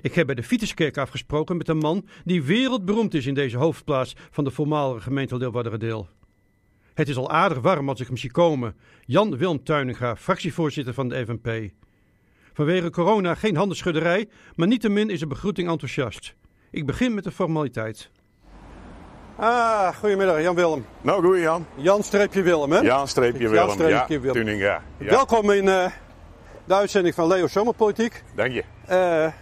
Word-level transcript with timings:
Ik 0.00 0.14
heb 0.14 0.26
bij 0.26 0.34
de 0.34 0.42
Vituskerk 0.42 0.96
afgesproken 0.96 1.56
met 1.56 1.68
een 1.68 1.78
man 1.78 2.06
die 2.24 2.42
wereldberoemd 2.42 3.14
is 3.14 3.26
in 3.26 3.34
deze 3.34 3.56
hoofdplaats 3.56 4.14
van 4.30 4.44
de 4.44 4.50
voormalige 4.50 5.00
gemeente 5.00 5.36
Leeuwarderdeel. 5.36 6.08
Het 6.94 7.08
is 7.08 7.16
al 7.16 7.30
aardig 7.30 7.58
warm 7.58 7.88
als 7.88 8.00
ik 8.00 8.06
hem 8.06 8.16
zie 8.16 8.30
komen. 8.30 8.76
Jan 9.04 9.36
Wilm 9.36 9.64
Tuininga, 9.64 10.16
fractievoorzitter 10.16 10.94
van 10.94 11.08
de 11.08 11.24
FNP. 11.26 11.70
Vanwege 12.52 12.90
corona 12.90 13.34
geen 13.34 13.56
handenschudderij, 13.56 14.28
maar 14.54 14.66
niettemin 14.66 15.10
is 15.10 15.20
de 15.20 15.26
begroeting 15.26 15.68
enthousiast. 15.68 16.34
Ik 16.70 16.86
begin 16.86 17.14
met 17.14 17.24
de 17.24 17.30
formaliteit. 17.30 18.10
Ah, 19.36 19.96
goedemiddag 19.96 20.42
Jan 20.42 20.54
Willem. 20.54 20.86
Nou, 21.00 21.22
goeie 21.22 21.42
Jan. 21.42 21.66
Jan 21.74 22.02
streepje 22.02 22.42
Willem, 22.42 22.72
hè? 22.72 22.78
Jan 22.78 23.08
streepje 23.08 23.42
Jan 23.42 23.50
Willem. 23.50 23.70
streepje 23.70 24.14
ja, 24.14 24.20
Willem. 24.20 24.44
Tuninga. 24.44 24.82
Ja. 24.98 25.10
Welkom 25.10 25.50
in 25.50 25.68
eh, 25.68 25.90
de 26.64 26.74
uitzending 26.74 27.14
van 27.14 27.26
Leo 27.26 27.46
Zomerpolitiek. 27.46 28.24
Dank 28.34 28.52
je. 28.52 28.64
Eh, 28.86 29.32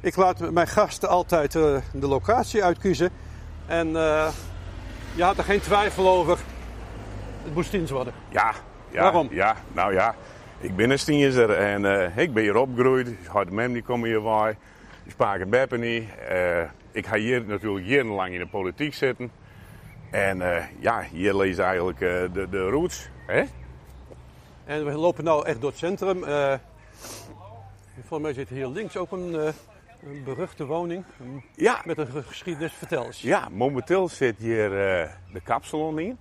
ik 0.00 0.16
laat 0.16 0.50
mijn 0.50 0.66
gasten 0.66 1.08
altijd 1.08 1.54
eh, 1.54 1.76
de 1.92 2.06
locatie 2.06 2.64
uitkiezen. 2.64 3.10
En 3.66 3.96
eh, 3.96 4.28
je 5.14 5.22
had 5.22 5.38
er 5.38 5.44
geen 5.44 5.60
twijfel 5.60 6.08
over. 6.08 6.38
Het 7.42 7.54
moest 7.54 7.68
Stiens 7.68 7.90
worden. 7.90 8.12
Ja, 8.28 8.52
ja. 8.90 9.02
Waarom? 9.02 9.28
Ja, 9.30 9.56
nou 9.72 9.92
ja. 9.92 10.14
Ik 10.60 10.76
ben 10.76 10.90
een 10.90 10.98
Stienser 10.98 11.50
en 11.50 11.84
eh, 11.84 12.16
ik 12.16 12.32
ben 12.32 12.42
hier 12.42 12.56
opgegroeid. 12.56 13.08
Had 13.26 13.50
mem 13.50 13.72
die 13.72 13.82
komen 13.82 14.08
hier 14.08 14.22
bij. 14.22 14.56
Spaak 15.06 15.40
en 15.40 15.50
Beppen 15.50 15.80
niet. 15.80 16.08
Ik 16.92 17.06
ga 17.06 17.16
hier 17.16 17.44
natuurlijk 17.44 17.86
jarenlang 17.86 18.32
in 18.32 18.38
de 18.38 18.46
politiek 18.46 18.94
zitten. 18.94 19.30
En 20.10 20.42
ja, 20.80 21.02
hier 21.12 21.34
lees 21.34 21.58
eigenlijk 21.58 21.98
de, 21.98 22.46
de 22.50 22.68
roots. 22.68 23.08
Hè? 23.26 23.44
En 24.64 24.84
we 24.84 24.92
lopen 24.92 25.24
nu 25.24 25.42
echt 25.42 25.60
door 25.60 25.70
het 25.70 25.78
centrum. 25.78 26.24
Volgens 27.94 28.20
mij 28.20 28.32
zit 28.32 28.48
hier 28.48 28.66
links 28.66 28.96
ook 28.96 29.12
een, 29.12 29.52
een 30.02 30.24
beruchte 30.24 30.66
woning 30.66 31.04
Ja, 31.54 31.80
met 31.84 31.98
een 31.98 32.24
geschiedenis. 32.24 32.72
Vertel 32.72 33.04
eens. 33.04 33.22
Ja, 33.22 33.48
momenteel 33.52 34.08
zit 34.08 34.38
hier 34.38 34.64
eh, 34.64 35.10
de 35.32 35.40
kapsalon 35.40 35.98
in. 35.98 36.18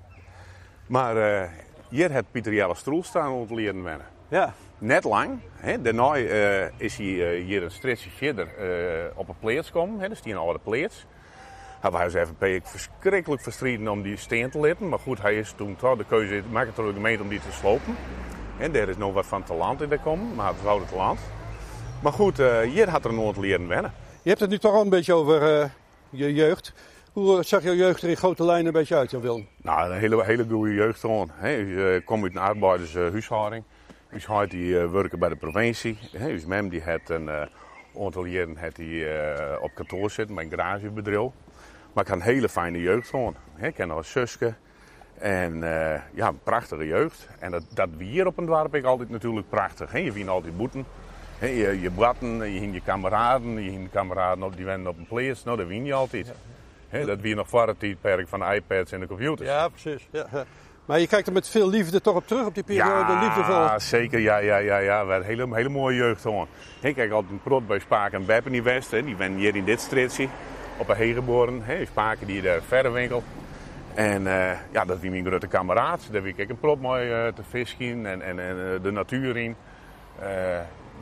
Maar 0.88 1.17
eh, 1.17 1.50
hier 1.89 2.11
heeft 2.11 2.31
Pieter 2.31 2.53
Jelle 2.53 2.75
Stroel 2.75 3.03
staan 3.03 3.31
om 3.31 3.47
te 3.47 3.53
leren 3.53 3.84
wennen. 3.84 4.06
Ja. 4.28 4.53
Net 4.78 5.03
lang. 5.03 5.39
Hè. 5.56 5.81
Daarna 5.81 6.16
eh, 6.16 6.80
is 6.80 6.97
hij 6.97 7.36
hier 7.36 7.64
een 7.64 7.72
stretchje 7.72 8.09
verder 8.09 8.47
op 9.16 9.30
een 9.30 9.39
pleats 9.39 9.72
komen. 9.72 10.00
Hè. 10.00 10.09
Dus 10.09 10.22
die 10.22 10.34
een 10.34 10.39
oude 10.39 10.59
wij 11.81 12.03
als 12.03 12.14
FNP 12.14 12.44
ook 12.44 12.67
verschrikkelijk 12.67 13.41
verstreden 13.41 13.88
om 13.88 14.02
die 14.02 14.17
steen 14.17 14.50
te 14.50 14.59
letten. 14.59 14.89
Maar 14.89 15.00
goed, 15.00 15.22
hij 15.22 15.38
is 15.38 15.52
toen 15.52 15.75
toch 15.75 15.97
de 15.97 16.06
keuze 16.06 16.41
gemaakt 16.41 16.75
door 16.75 16.88
de 16.88 16.94
gemeente 16.94 17.23
om 17.23 17.30
die 17.30 17.39
te 17.39 17.52
slopen. 17.52 17.95
En 18.58 18.72
daar 18.72 18.89
is 18.89 18.97
nog 18.97 19.14
wat 19.14 19.25
van 19.25 19.44
te 19.44 19.53
land 19.53 19.81
in 19.81 19.89
de 19.89 20.00
komen, 20.00 20.36
maar 20.36 20.47
het 20.47 20.62
wouden 20.62 20.88
te 20.88 20.95
land. 20.95 21.19
Maar 22.02 22.14
goed, 22.14 22.40
eh, 22.40 22.59
hier 22.59 22.90
had 22.90 23.06
er 23.06 23.14
nooit 23.14 23.38
leren 23.38 23.67
wennen. 23.67 23.94
Je 24.22 24.30
hebt 24.30 24.42
het 24.42 24.50
nu 24.50 24.58
toch 24.58 24.73
al 24.73 24.81
een 24.81 24.90
beetje 24.90 25.14
over 25.14 25.62
eh, 25.62 25.70
je 26.09 26.34
jeugd. 26.34 26.73
Hoe 27.14 27.38
eh, 27.38 27.44
zag 27.44 27.64
jouw 27.64 27.73
jeugd 27.73 28.02
er 28.02 28.09
in 28.09 28.17
grote 28.17 28.44
lijnen 28.44 28.66
een 28.66 28.72
beetje 28.72 28.95
uit, 28.95 29.12
Jan 29.12 29.22
Willem? 29.22 29.48
Nou, 29.62 29.92
een 29.92 29.98
hele, 29.98 30.23
hele 30.23 30.45
goede 30.50 30.73
jeugd 30.73 31.00
gewoon. 31.00 31.30
Hè. 31.34 31.50
Je 31.50 31.95
eh, 31.95 32.06
komt 32.06 32.23
uit 32.23 32.36
een 32.36 32.42
arbeidershuishouding. 32.42 33.64
Uw 34.12 34.20
huid 34.28 34.52
die 34.52 34.80
eh, 34.80 34.92
werken 34.92 35.20
bij 35.20 35.30
de 35.30 35.36
provincie. 35.36 35.98
Hè. 36.12 36.30
Uw 36.30 36.48
mem 36.48 36.70
die 36.70 36.81
heeft 36.81 37.09
een 37.09 37.25
uh, 37.25 37.42
aantal 38.03 38.25
jaren 38.25 38.58
heeft 38.58 38.75
die, 38.75 39.09
eh, 39.09 39.64
op 39.64 39.72
kantoor 39.73 40.12
zitten 40.12 40.36
bij 40.36 40.44
een 40.44 40.50
garagebedrijf. 40.50 41.31
Maar 41.94 42.03
ik 42.03 42.09
had 42.09 42.19
een 42.19 42.24
hele 42.24 42.50
fijne 42.50 42.81
jeugd 42.81 43.09
gewoon. 43.09 43.36
Hè. 43.53 43.68
Ik 43.68 43.74
ken 43.74 43.90
een 43.90 44.03
zusje. 44.03 44.53
En 45.18 45.63
eh, 45.63 46.02
ja, 46.13 46.28
een 46.28 46.40
prachtige 46.44 46.88
jeugd. 46.88 47.28
En 47.40 47.52
dat, 47.52 47.63
dat 47.74 47.90
wie 47.97 48.09
hier 48.09 48.25
op 48.25 48.38
een 48.38 48.46
dorp 48.46 48.75
ik 48.75 48.84
altijd 48.84 49.09
natuurlijk 49.09 49.50
prachtig. 49.50 49.91
Hè. 49.91 49.97
Je 49.97 50.12
vindt 50.12 50.30
altijd 50.30 50.57
boeten. 50.57 50.86
Je, 51.40 51.81
je 51.81 51.92
bratten, 51.92 52.53
je 52.53 52.59
hing 52.59 52.74
je 52.74 52.81
kameraden. 52.81 53.64
Je 53.64 53.70
hing 53.70 53.84
je 53.84 53.90
kameraden 53.90 54.44
op, 54.44 54.56
die 54.56 54.66
wennen 54.66 54.88
op 54.88 54.98
een 54.98 55.08
place. 55.08 55.42
Nou, 55.46 55.58
dat 55.58 55.68
win 55.68 55.86
je 55.86 55.94
altijd. 55.94 56.34
Dat 57.06 57.20
wie 57.20 57.36
nog 57.36 57.50
voor 57.50 57.68
het 57.68 57.80
tijdperk 57.80 58.28
van 58.28 58.40
de 58.40 58.56
iPads 58.56 58.92
en 58.92 59.00
de 59.00 59.08
computers. 59.08 59.50
Ja, 59.50 59.68
precies. 59.68 60.08
Ja, 60.12 60.28
ja. 60.31 60.46
Maar 60.86 61.00
je 61.00 61.08
kijkt 61.08 61.28
er 61.28 61.34
met 61.34 61.50
veel 61.50 61.70
liefde 61.70 62.02
toch 62.02 62.16
op 62.16 62.28
terug, 62.28 62.46
op 62.46 62.53
die 62.53 62.64
periode. 62.64 63.18
liefdevol. 63.20 63.80
zeker. 63.80 64.20
Ja, 64.20 64.38
ja, 64.38 64.58
ja, 64.58 64.78
ja. 64.78 65.06
We 65.06 65.12
hadden 65.12 65.28
hele, 65.28 65.56
hele 65.56 65.70
mooie 65.70 65.96
jeugd 65.96 66.22
gewoon. 66.22 66.48
Ik 66.81 66.96
kijk 66.96 67.12
altijd 67.12 67.31
een 67.31 67.42
prot 67.42 67.68
bij 67.68 67.80
Spaak 67.80 68.12
en 68.12 68.25
Beppen 68.25 68.54
in 68.54 68.64
West. 68.64 68.92
Hè. 68.92 69.04
Die 69.04 69.16
ben 69.16 69.36
hier 69.36 69.56
in 69.56 69.66
dit 69.66 69.81
streetje. 69.81 70.28
Op 70.78 70.90
een 70.90 70.96
hegeboren. 70.96 71.62
Hè. 71.64 71.86
Spaken 71.86 72.28
die 72.28 72.42
daar 72.42 72.62
verder 72.62 72.92
winkel. 72.92 73.24
En 73.94 74.28
eh, 74.28 74.58
ja, 74.72 74.86
dat 74.86 75.00
wie 75.00 75.09
mijn 75.09 75.25
grote 75.25 75.48
kameraad. 75.48 76.08
Daar 76.12 76.22
wie 76.22 76.34
ik 76.36 76.50
een 76.50 76.59
prot 76.59 76.81
mooi 76.81 77.12
eh, 77.12 77.34
te 77.34 77.44
vissen 77.50 78.06
en, 78.06 78.22
en, 78.22 78.40
en 78.40 78.74
eh, 78.74 78.84
de 78.84 78.92
natuur 78.92 79.38
in. 79.38 79.56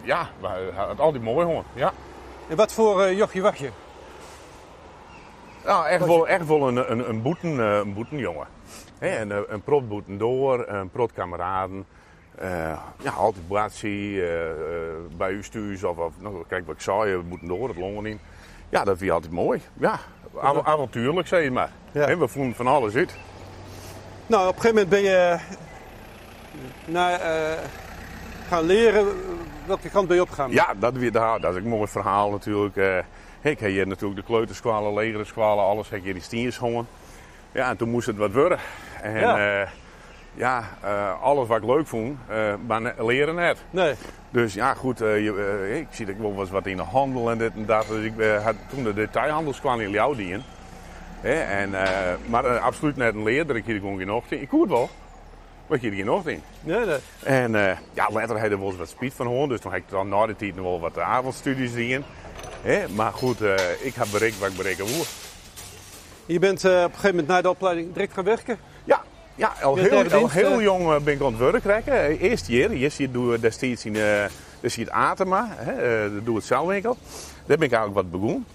Ja, 0.05 0.27
we 0.41 0.47
hadden 0.47 0.89
het 0.89 0.99
altijd 0.99 1.23
mooi 1.23 1.45
gewoon. 1.45 1.63
Ja. 1.73 1.93
En 2.49 2.55
wat 2.55 2.73
voor 2.73 3.03
eh, 3.03 3.17
jochie 3.17 3.41
was 3.41 3.57
je? 3.57 3.69
Nou, 5.65 5.87
echt 5.87 6.05
wel, 6.05 6.27
echt 6.27 6.47
wel 6.47 6.67
een, 6.67 6.91
een, 6.91 7.09
een, 7.09 7.21
boeten, 7.21 7.59
eh, 7.59 7.77
een 7.77 7.93
boetenjongen. 7.93 8.47
Hè, 8.99 9.19
een, 9.21 9.31
eh, 9.31 9.37
een 9.47 9.61
prot 9.61 9.89
boeten 9.89 10.17
door, 10.17 10.67
een 10.67 10.89
prot 10.89 11.11
kameraden. 11.13 11.85
Ja, 13.03 13.11
altijd 13.17 13.47
boatie, 13.47 14.27
eh, 14.27 14.49
bij 15.17 15.31
u 15.31 15.43
of, 15.83 15.97
of 15.97 16.13
nou, 16.17 16.43
kijk 16.47 16.65
wat 16.65 16.75
ik 16.75 16.81
zei, 16.81 17.15
we 17.15 17.23
moeten 17.23 17.47
door, 17.47 17.67
het 17.67 17.77
longen 17.77 18.05
in. 18.05 18.19
Ja, 18.69 18.83
dat 18.83 18.97
vind 18.97 19.09
je 19.09 19.11
altijd 19.11 19.31
mooi. 19.31 19.61
Ja, 19.73 19.99
av- 20.35 20.65
avontuurlijk 20.65 21.27
zeg 21.27 21.43
je 21.43 21.51
maar. 21.51 21.69
Ja. 21.91 22.17
We 22.17 22.27
voelen 22.27 22.55
van 22.55 22.67
alles 22.67 22.95
uit. 22.95 23.15
Nou, 24.27 24.47
op 24.47 24.55
een 24.55 24.61
gegeven 24.61 24.89
moment 24.89 24.89
ben 24.89 25.01
je 25.03 25.39
eh, 26.93 27.59
gaan 28.47 28.63
leren. 28.63 29.07
Welke 29.65 29.89
kant 29.89 30.07
ben 30.07 30.15
je 30.15 30.21
opgegaan? 30.21 30.51
Ja, 30.51 30.73
dat, 30.79 30.93
weer, 30.93 31.11
daar, 31.11 31.39
dat 31.39 31.55
is 31.55 31.63
een 31.63 31.69
mooi 31.69 31.87
verhaal 31.87 32.31
natuurlijk. 32.31 32.75
Eh, 32.77 32.97
ik 33.41 33.59
heb 33.59 33.69
hier 33.69 33.87
natuurlijk 33.87 34.19
de 34.19 34.25
kleuterskwalen, 34.25 34.93
legerskwalen, 34.93 35.63
alles 35.63 35.89
heb 35.89 35.97
ik 35.97 36.03
hier 36.03 36.13
die 36.13 36.21
stiers 36.21 36.57
hongen. 36.57 36.87
Ja, 37.51 37.69
en 37.69 37.77
toen 37.77 37.89
moest 37.89 38.07
het 38.07 38.17
wat 38.17 38.31
worden. 38.33 38.57
En 39.01 39.19
Ja. 39.19 39.37
ja, 39.39 39.67
ja 40.33 40.63
eh, 40.81 41.21
alles 41.21 41.47
wat 41.47 41.57
ik 41.57 41.63
leuk 41.63 41.87
vond, 41.87 42.17
eh, 42.27 42.53
maar 42.67 42.93
leren 42.97 43.35
net. 43.35 43.63
Nee. 43.69 43.93
Dus 44.29 44.53
ja, 44.53 44.73
goed, 44.73 45.01
eh, 45.01 45.23
je, 45.23 45.57
eh, 45.69 45.77
ik 45.77 45.87
zie 45.91 46.05
dat 46.05 46.15
ik 46.15 46.21
wel 46.21 46.47
wat 46.51 46.65
in 46.65 46.77
de 46.77 46.83
handel 46.83 47.31
en 47.31 47.37
dit 47.37 47.53
en 47.55 47.65
dat. 47.65 47.87
Dus 47.87 48.03
ik 48.05 48.17
eh, 48.17 48.43
had 48.43 48.55
toen 48.69 48.83
de 48.83 48.93
detailhandelskwal 48.93 49.79
in 49.79 49.89
Ljouwdien. 49.89 50.43
En, 51.21 51.73
eh, 51.83 52.13
maar 52.25 52.45
eh, 52.45 52.63
absoluut 52.63 52.95
net 52.95 53.13
een 53.15 53.23
leerder, 53.23 53.55
ik 53.55 53.65
hier 53.65 53.75
gewoon 53.79 53.97
geen 53.97 54.11
ochtend. 54.11 54.41
Ik 54.41 54.47
kon 54.49 54.61
het 54.61 54.69
wel, 54.69 54.89
maar 55.67 55.77
ik 55.77 55.81
hier 55.81 55.93
geen 55.93 56.09
ochtend. 56.09 56.43
Nee, 56.61 56.85
nee. 56.85 56.97
En 57.23 57.55
eh, 57.55 57.77
ja, 57.93 58.09
later 58.11 58.35
had 58.35 58.45
ik 58.45 58.51
er 58.51 58.59
wel 58.59 58.67
eens 58.67 58.77
wat 58.77 58.89
speed 58.89 59.13
van 59.13 59.25
gehoord. 59.25 59.49
Dus 59.49 59.59
toen 59.59 59.71
heb 59.71 59.81
ik 59.81 59.89
dan 59.89 60.09
na 60.09 60.25
de 60.25 60.35
tijd 60.35 60.55
nog 60.55 60.65
wel 60.65 60.79
wat 60.79 60.99
avondstudies 60.99 61.71
zien. 61.73 62.03
Hè, 62.61 62.87
maar 62.89 63.11
goed, 63.11 63.41
eh, 63.41 63.53
ik 63.81 63.95
heb 63.95 64.07
bereikt 64.11 64.39
wat 64.39 64.49
ik 64.49 64.57
bereiken 64.57 64.85
wil. 64.85 65.03
Je 66.25 66.39
bent 66.39 66.63
eh, 66.65 66.71
op 66.71 66.77
een 66.77 66.89
gegeven 66.89 67.09
moment 67.09 67.27
na 67.27 67.41
de 67.41 67.49
opleiding 67.49 67.93
direct 67.93 68.13
gaan 68.13 68.23
werken. 68.23 68.57
Ja, 68.83 69.03
ja 69.35 69.53
al, 69.61 69.75
Je 69.75 69.81
heel, 69.81 69.97
al 69.97 70.19
dienst, 70.19 70.33
heel 70.33 70.61
jong 70.61 71.03
ben 71.03 71.13
ik 71.13 71.21
aan 71.21 71.35
het 71.41 71.63
werk. 71.63 71.85
Eh, 71.87 72.21
Eerst 72.21 72.47
jaar, 72.47 72.69
eerst 72.69 72.97
jaar 72.97 73.11
doe 73.11 73.39
destijds 73.39 73.85
in 73.85 73.93
dus 74.61 74.75
hier 74.75 74.85
het 74.85 74.93
Atema, 74.93 75.47
hè, 75.49 76.23
doe 76.23 76.35
het 76.35 76.45
zelfwinkel. 76.45 76.97
Daar 77.45 77.57
ben 77.57 77.67
ik 77.67 77.73
eigenlijk 77.73 77.93
wat 77.93 78.11
begonnen. 78.11 78.45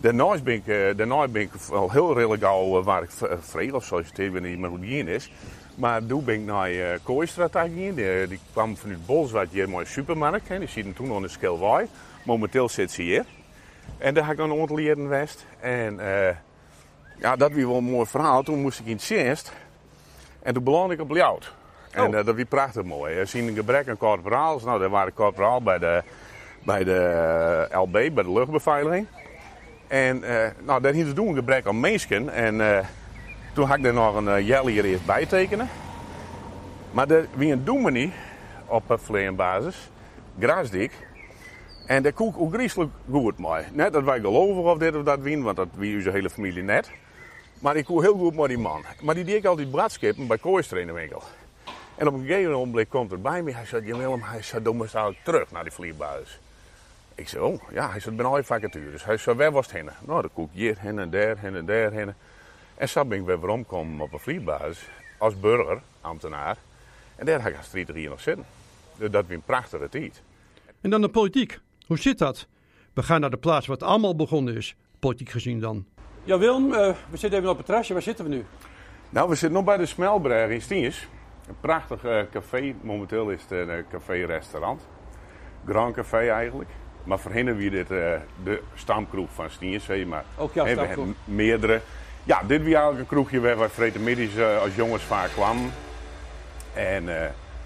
Daarna 0.00 0.38
ben 0.42 0.54
ik, 0.54 0.96
daarna 0.96 1.28
ben 1.28 1.42
ik 1.42 1.50
al 1.70 1.90
heel 1.90 2.14
redelijk 2.14 2.42
al 2.42 2.78
eh, 2.78 2.84
waar 2.84 3.02
ik 3.02 3.10
vrij 3.40 3.70
of 3.70 3.84
solliciteerd 3.84 4.32
ben, 4.32 4.42
niet 4.42 4.58
meer 4.58 4.68
hoe 4.68 4.80
die 4.80 4.98
in 4.98 5.08
is. 5.08 5.32
Maar 5.80 6.06
toen 6.06 6.24
ben 6.24 6.34
ik 6.34 6.40
naar 6.44 6.70
uh, 6.72 6.86
Kooistrategie. 7.02 7.94
Die, 7.94 8.26
die 8.26 8.40
kwam 8.52 8.76
vanuit 8.76 9.06
Bolsward 9.06 9.50
hier 9.50 9.64
een 9.64 9.70
mooie 9.70 9.84
supermarkt. 9.84 10.48
Hè. 10.48 10.58
Die 10.58 10.68
zit 10.68 10.96
toen 10.96 11.06
nog 11.06 11.16
in 11.16 11.22
de 11.22 11.28
Skilwaai. 11.28 11.86
Momenteel 12.24 12.68
zit 12.68 12.90
ze 12.90 13.02
hier. 13.02 13.24
En 13.98 14.14
daar 14.14 14.22
heb 14.22 14.32
ik 14.32 14.38
dan 14.38 14.50
een 14.50 14.60
aantal 14.60 14.76
geweest. 14.76 15.46
En 15.60 16.00
eh, 16.00 16.34
ja, 17.18 17.36
dat 17.36 17.52
was 17.52 17.62
wel 17.62 17.76
een 17.76 17.84
mooi 17.84 18.06
verhaal. 18.06 18.42
Toen 18.42 18.60
moest 18.60 18.80
ik 18.80 18.86
in 18.86 19.26
het. 19.26 19.52
En 20.42 20.54
toen 20.54 20.64
belandde 20.64 20.94
ik 20.94 21.00
op 21.00 21.10
Ljout. 21.10 21.52
En 21.90 22.06
Oh. 22.06 22.18
eh, 22.18 22.24
dat 22.26 22.34
was 22.36 22.44
prachtig 22.48 22.82
mooi. 22.82 23.14
Er 23.14 23.26
zien 23.26 23.48
een 23.48 23.54
gebrek 23.54 23.88
aan 23.88 23.96
corporaals. 23.96 24.64
Nou, 24.64 24.80
daar 24.80 24.90
waren 24.90 25.12
corporaal 25.14 25.62
bij 25.62 25.78
de, 25.78 26.02
bij 26.64 26.84
de 26.84 27.68
LB, 27.72 27.92
bij 27.92 28.22
de 28.24 28.32
luchtbeveiliging. 28.32 29.06
En 29.88 30.22
nou, 30.64 30.80
daar 30.82 30.92
hield 30.92 31.14
toen 31.14 31.28
een 31.28 31.34
gebrek 31.34 31.66
aan 31.66 31.80
mensen. 31.80 32.28
En 32.28 32.84
toen 33.52 33.66
had 33.66 33.78
ik 33.78 33.84
er 33.84 33.92
nog 33.92 34.14
een 34.14 34.46
uh, 34.46 34.64
hier 34.66 34.84
eerst 34.84 35.06
bij 35.06 35.26
tekenen. 35.26 35.68
Maar 36.90 37.10
er 37.10 37.26
wie 37.34 37.52
een 37.52 37.64
doemenie 37.64 38.12
op 38.66 38.90
een 39.08 39.36
basis, 39.36 39.90
grasdik. 40.38 40.92
En 41.86 42.02
daar 42.02 42.12
koek 42.12 42.38
ook 42.38 42.52
griezelig 42.52 42.88
goed 43.10 43.38
mee. 43.38 43.64
Net 43.72 43.92
dat 43.92 44.04
wij 44.04 44.20
geloven 44.20 44.62
of 44.62 44.78
dit 44.78 44.96
of 44.96 45.02
dat 45.02 45.20
wien, 45.20 45.42
want 45.42 45.56
dat 45.56 45.68
wie 45.74 45.96
onze 45.96 46.10
hele 46.10 46.30
familie 46.30 46.62
net. 46.62 46.90
Maar 47.58 47.76
ik 47.76 47.84
koe 47.84 48.02
heel 48.02 48.16
goed 48.16 48.34
met 48.34 48.48
die 48.48 48.58
man. 48.58 48.84
Maar 49.02 49.14
die 49.14 49.24
deed 49.24 49.36
ik 49.36 49.44
altijd 49.44 49.70
bradskippen 49.70 50.26
bij 50.26 50.38
de 50.40 50.92
winkel. 50.92 51.22
En 51.96 52.06
op 52.06 52.14
een 52.14 52.26
gegeven 52.26 52.52
moment 52.52 52.88
komt 52.88 53.12
er 53.12 53.20
bij 53.20 53.42
me. 53.42 53.54
Hij 53.54 53.66
zei, 53.66 53.86
"Ja, 53.86 53.96
Willem, 53.96 54.22
hij 54.22 54.42
zei, 54.42 54.72
moest 54.72 54.94
eigenlijk 54.94 55.24
terug 55.24 55.50
naar 55.50 55.62
die 55.62 55.72
vliegbasis. 55.72 56.40
Ik 57.14 57.28
zei, 57.28 57.42
oh, 57.42 57.60
ja, 57.72 57.90
hij 57.90 58.00
zei, 58.00 58.16
ben 58.16 58.26
al 58.26 58.42
vacatures. 58.42 59.04
Hij 59.04 59.16
zei, 59.16 59.36
waar 59.36 59.52
was 59.52 59.66
het 59.66 59.74
heen? 59.74 59.88
Nou, 60.00 60.20
dan 60.20 60.30
koek 60.32 60.50
hier, 60.52 60.76
heen 60.78 60.98
en 60.98 61.10
daar, 61.10 61.38
heen 61.38 61.56
en 61.56 61.66
daar, 61.66 61.92
heen. 61.92 62.14
En 62.80 62.88
zo 62.88 63.04
ben 63.04 63.18
ik 63.18 63.24
weer 63.24 63.40
weer 63.40 63.50
omgekomen 63.50 64.00
op 64.00 64.12
een 64.12 64.18
vliegbasis. 64.18 64.88
Als 65.18 65.40
burger, 65.40 65.80
ambtenaar. 66.00 66.56
En 67.16 67.26
daar 67.26 67.40
ga 67.40 67.48
ik 67.48 67.56
als 67.56 67.70
30 67.70 67.94
hier 67.94 68.08
nog 68.08 68.20
zitten. 68.20 68.44
Dus 68.96 69.10
dat 69.10 69.26
was 69.26 69.34
een 69.34 69.42
prachtige 69.42 69.88
tijd. 69.88 70.22
En 70.80 70.90
dan 70.90 71.00
de 71.00 71.08
politiek. 71.08 71.58
Hoe 71.86 71.98
zit 71.98 72.18
dat? 72.18 72.46
We 72.92 73.02
gaan 73.02 73.20
naar 73.20 73.30
de 73.30 73.36
plaats 73.36 73.66
waar 73.66 73.76
het 73.76 73.86
allemaal 73.86 74.16
begonnen 74.16 74.56
is, 74.56 74.76
politiek 74.98 75.28
gezien 75.28 75.60
dan. 75.60 75.86
Ja, 76.24 76.38
Willem, 76.38 76.72
eh, 76.72 76.94
we 77.10 77.16
zitten 77.16 77.38
even 77.38 77.50
op 77.50 77.56
het 77.56 77.66
terrasje. 77.66 77.92
Waar 77.92 78.02
zitten 78.02 78.24
we 78.24 78.30
nu? 78.30 78.44
Nou, 79.10 79.28
we 79.28 79.34
zitten 79.34 79.52
nog 79.52 79.64
bij 79.64 79.76
de 79.76 79.86
Smelberg 79.86 80.50
in 80.50 80.62
Stiens. 80.62 81.08
Een 81.48 81.60
prachtig 81.60 82.04
eh, 82.04 82.20
café. 82.30 82.74
Momenteel 82.80 83.30
is 83.30 83.42
het 83.48 83.68
een 83.68 83.84
café-restaurant. 83.90 84.86
Grand 85.66 85.94
Café 85.94 86.28
eigenlijk. 86.28 86.70
Maar 87.04 87.18
voorheen 87.18 87.56
wie 87.56 87.70
dit 87.70 87.90
uh, 87.90 88.14
de 88.44 88.62
stamkroeg 88.74 89.30
van 89.32 89.50
Stiensee. 89.50 90.06
Maar 90.06 90.24
Ook 90.38 90.54
jouw 90.54 90.64
we 90.64 90.70
hebben 90.70 91.16
meerdere. 91.24 91.80
Ja, 92.24 92.42
dit 92.46 92.58
was 92.58 92.72
eigenlijk 92.72 92.98
een 93.00 93.06
kroegje 93.06 93.40
waar 93.40 93.58
wij 93.58 93.68
vreten 93.68 94.02
middags 94.02 94.62
als 94.62 94.74
jongens 94.74 95.02
vaak 95.02 95.28
kwamen. 95.28 95.70
En 96.74 97.08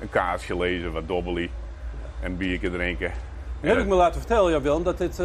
een 0.01 0.11
kaarsje 0.11 0.57
lezen, 0.57 0.93
wat 0.93 1.09
dobbelie 1.09 1.51
en 2.21 2.31
een 2.31 2.37
biertje 2.37 2.71
drinken. 2.71 3.13
Nu 3.61 3.69
heb 3.69 3.79
ik 3.79 3.87
me 3.87 3.95
laten 3.95 4.21
vertellen, 4.21 4.53
ja 4.53 4.61
Willem, 4.61 4.83
dat 4.83 4.99
dit 4.99 5.23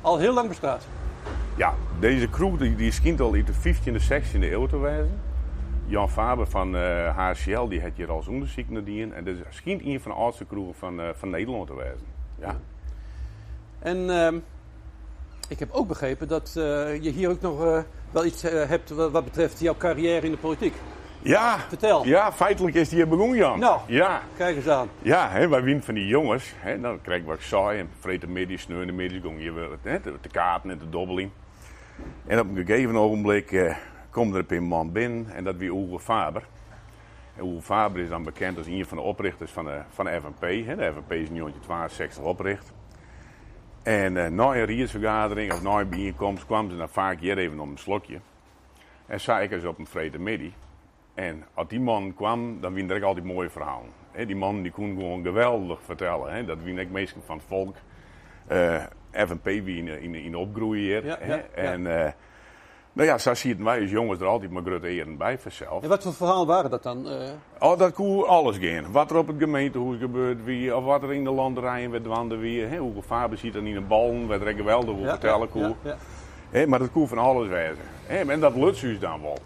al 0.00 0.18
heel 0.18 0.34
lang 0.34 0.48
bestaat. 0.48 0.86
Ja, 1.56 1.74
deze 1.98 2.28
kroeg 2.28 2.58
die, 2.58 2.76
die 2.76 2.92
schijnt 2.92 3.20
al 3.20 3.34
in 3.34 3.44
de 3.44 3.52
15e, 3.52 4.02
16e 4.02 4.40
eeuw 4.40 4.66
te 4.66 4.78
wijzen. 4.78 5.20
Jan 5.86 6.10
Faber 6.10 6.46
van 6.46 6.74
uh, 6.74 7.06
eh, 7.06 7.16
HCL 7.16 7.68
die 7.68 7.82
had 7.82 7.90
hier 7.94 8.10
als 8.10 8.26
onderzoek 8.26 8.68
naar 8.68 8.84
die 8.84 9.12
En 9.12 9.24
dat 9.24 9.34
schijnt 9.48 9.84
een 9.84 10.00
van 10.00 10.10
de 10.10 10.16
oudste 10.16 10.44
kroegen 10.44 10.74
van, 10.74 11.00
uh, 11.00 11.08
van 11.14 11.30
Nederland 11.30 11.66
te 11.66 11.74
wijzen. 11.74 12.06
Ja. 12.38 12.56
En 13.78 13.98
uh, 13.98 14.28
ik 15.48 15.58
heb 15.58 15.70
ook 15.72 15.88
begrepen 15.88 16.28
dat 16.28 16.54
uh, 16.58 17.02
je 17.02 17.10
hier 17.10 17.30
ook 17.30 17.40
nog 17.40 17.84
wel 18.10 18.24
iets 18.24 18.42
hebt 18.42 18.90
wat, 18.90 19.10
wat 19.10 19.24
betreft 19.24 19.60
jouw 19.60 19.76
carrière 19.76 20.26
in 20.26 20.30
de 20.30 20.36
politiek. 20.36 20.74
Ja, 21.22 21.58
Vertel. 21.58 22.06
Ja, 22.06 22.32
feitelijk 22.32 22.76
is 22.76 22.88
die 22.88 22.98
hier 22.98 23.08
begonnen, 23.08 23.36
Jan. 23.36 23.58
Nou, 23.58 23.80
ja. 23.86 24.22
kijk 24.36 24.56
eens 24.56 24.68
aan. 24.68 24.88
Ja, 25.02 25.30
hè, 25.30 25.48
wij 25.48 25.62
winnen 25.62 25.84
van 25.84 25.94
die 25.94 26.06
jongens. 26.06 26.52
Hè, 26.56 26.80
dan 26.80 27.00
krijg 27.00 27.22
ik 27.22 27.40
saai 27.40 27.78
en 28.02 28.32
midden, 28.32 28.58
sneu 28.58 28.86
de 28.86 28.92
midden, 28.92 29.22
gong 29.22 29.38
hier 29.38 29.78
hè, 29.82 30.00
de, 30.00 30.14
de 30.20 30.28
kaarten 30.28 30.70
en 30.70 30.78
de 30.78 30.88
dobbeling. 30.88 31.30
En 32.26 32.40
op 32.40 32.48
een 32.48 32.66
gegeven 32.66 32.96
ogenblik 32.96 33.52
eh, 33.52 33.76
komt 34.10 34.34
er 34.34 34.44
een 34.48 34.62
man 34.62 34.92
binnen 34.92 35.30
en 35.34 35.44
dat 35.44 35.56
wie 35.56 35.68
Uwe 35.68 36.00
Faber. 36.00 36.42
En 37.36 37.62
Faber 37.62 38.00
is 38.00 38.08
dan 38.08 38.22
bekend 38.22 38.58
als 38.58 38.66
een 38.66 38.86
van 38.86 38.96
de 38.96 39.02
oprichters 39.02 39.50
van 39.50 39.64
de, 39.64 39.80
van 39.88 40.04
de 40.04 40.20
FNP. 40.20 40.66
Hè. 40.66 40.76
De 40.76 40.92
FNP 40.92 41.12
is 41.12 41.28
in 41.28 41.34
1962 41.34 42.22
opricht. 42.22 42.72
En 43.84 44.16
uh, 44.16 44.26
na 44.26 44.54
een 44.56 45.52
of 45.52 45.62
na 45.62 45.80
een 45.80 45.88
bijeenkomst 45.88 46.46
kwam 46.46 46.70
ze 46.70 46.76
dan 46.76 46.88
vaak 46.88 47.20
hier 47.20 47.38
even 47.38 47.60
om 47.60 47.70
een 47.70 47.78
slokje. 47.78 48.18
En 49.06 49.20
zei 49.20 49.44
ik 49.44 49.50
eens 49.50 49.64
op 49.64 49.78
een 49.78 49.86
vrede 49.86 50.18
middag. 50.18 50.52
En 51.14 51.44
als 51.54 51.68
die 51.68 51.80
man 51.80 52.14
kwam, 52.14 52.60
dan 52.60 52.74
wien 52.74 52.90
ik 52.90 53.02
altijd 53.02 53.26
mooie 53.26 53.50
verhalen. 53.50 53.90
die 54.26 54.36
man 54.36 54.62
die 54.62 54.72
kon 54.72 54.88
gewoon 54.88 55.22
geweldig 55.22 55.82
vertellen. 55.82 56.46
Dat 56.46 56.62
wien 56.62 56.78
ik 56.78 56.90
meestal 56.90 57.22
van 57.22 57.36
het 57.36 57.46
volk. 57.46 57.76
Uh, 58.50 58.74
eh, 58.74 59.28
FNP 59.28 59.44
wie 59.44 59.76
in, 59.76 59.88
in, 59.88 60.14
in 60.14 60.36
opgroeien 60.36 60.82
hier. 60.82 61.06
Ja, 61.06 61.18
ja, 61.26 61.42
en 61.54 61.80
uh, 61.80 62.06
nou 62.94 63.08
ja, 63.08 63.18
zo 63.18 63.34
zien 63.34 63.64
wij 63.64 63.80
als 63.80 63.90
jongens 63.90 64.20
er 64.20 64.26
altijd 64.26 64.50
maar 64.50 64.62
grote 64.62 64.86
eren 64.86 65.16
bij 65.16 65.38
vanzelf. 65.38 65.82
En 65.82 65.88
wat 65.88 66.02
voor 66.02 66.14
verhalen 66.14 66.46
waren 66.46 66.70
dat 66.70 66.82
dan? 66.82 67.06
Uh... 67.06 67.12
Oh, 67.58 67.78
dat 67.78 67.92
kon 67.92 68.26
alles 68.26 68.56
gaan. 68.60 68.92
Wat 68.92 69.10
er 69.10 69.16
op 69.16 69.26
het 69.26 69.36
gemeentehuis 69.38 69.98
gebeurt, 69.98 70.44
wie, 70.44 70.76
of 70.76 70.84
wat 70.84 71.02
er 71.02 71.12
in 71.12 71.24
de 71.24 71.30
landerijen 71.30 71.90
werd 71.90 72.06
wanden 72.06 72.40
wie. 72.40 72.64
Hè, 72.64 72.78
hoe 72.78 73.02
Faber 73.02 73.38
ziet 73.38 73.52
dan 73.52 73.66
in 73.66 73.76
een 73.76 73.86
bal, 73.86 74.26
werd 74.26 74.42
er 74.42 74.54
geweldig 74.54 74.94
hoe 74.94 75.08
vertellen 75.08 75.50
koe. 75.50 75.74
maar 76.66 76.78
dat 76.78 76.90
kon 76.90 77.08
van 77.08 77.18
alles 77.18 77.48
wezen. 77.48 78.30
en 78.30 78.40
dat 78.40 78.56
lukt 78.56 79.00
dan 79.00 79.22
wel. 79.22 79.38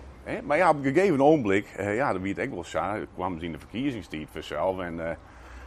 Maar 0.45 0.57
ja, 0.57 0.71
op 0.71 0.77
een 0.77 0.93
gegeven 0.93 1.21
ogenblik, 1.21 1.67
uh, 1.79 1.97
ja, 1.97 2.21
wie 2.21 2.33
het 2.33 2.43
echt 2.43 2.51
wel 2.51 2.65
saai, 2.65 3.07
kwam 3.15 3.39
ze 3.39 3.45
in 3.45 3.53
de 3.53 3.59
verkiezingstijd 3.59 4.29
vanzelf. 4.33 4.81
En 4.81 4.95
uh, 4.95 5.11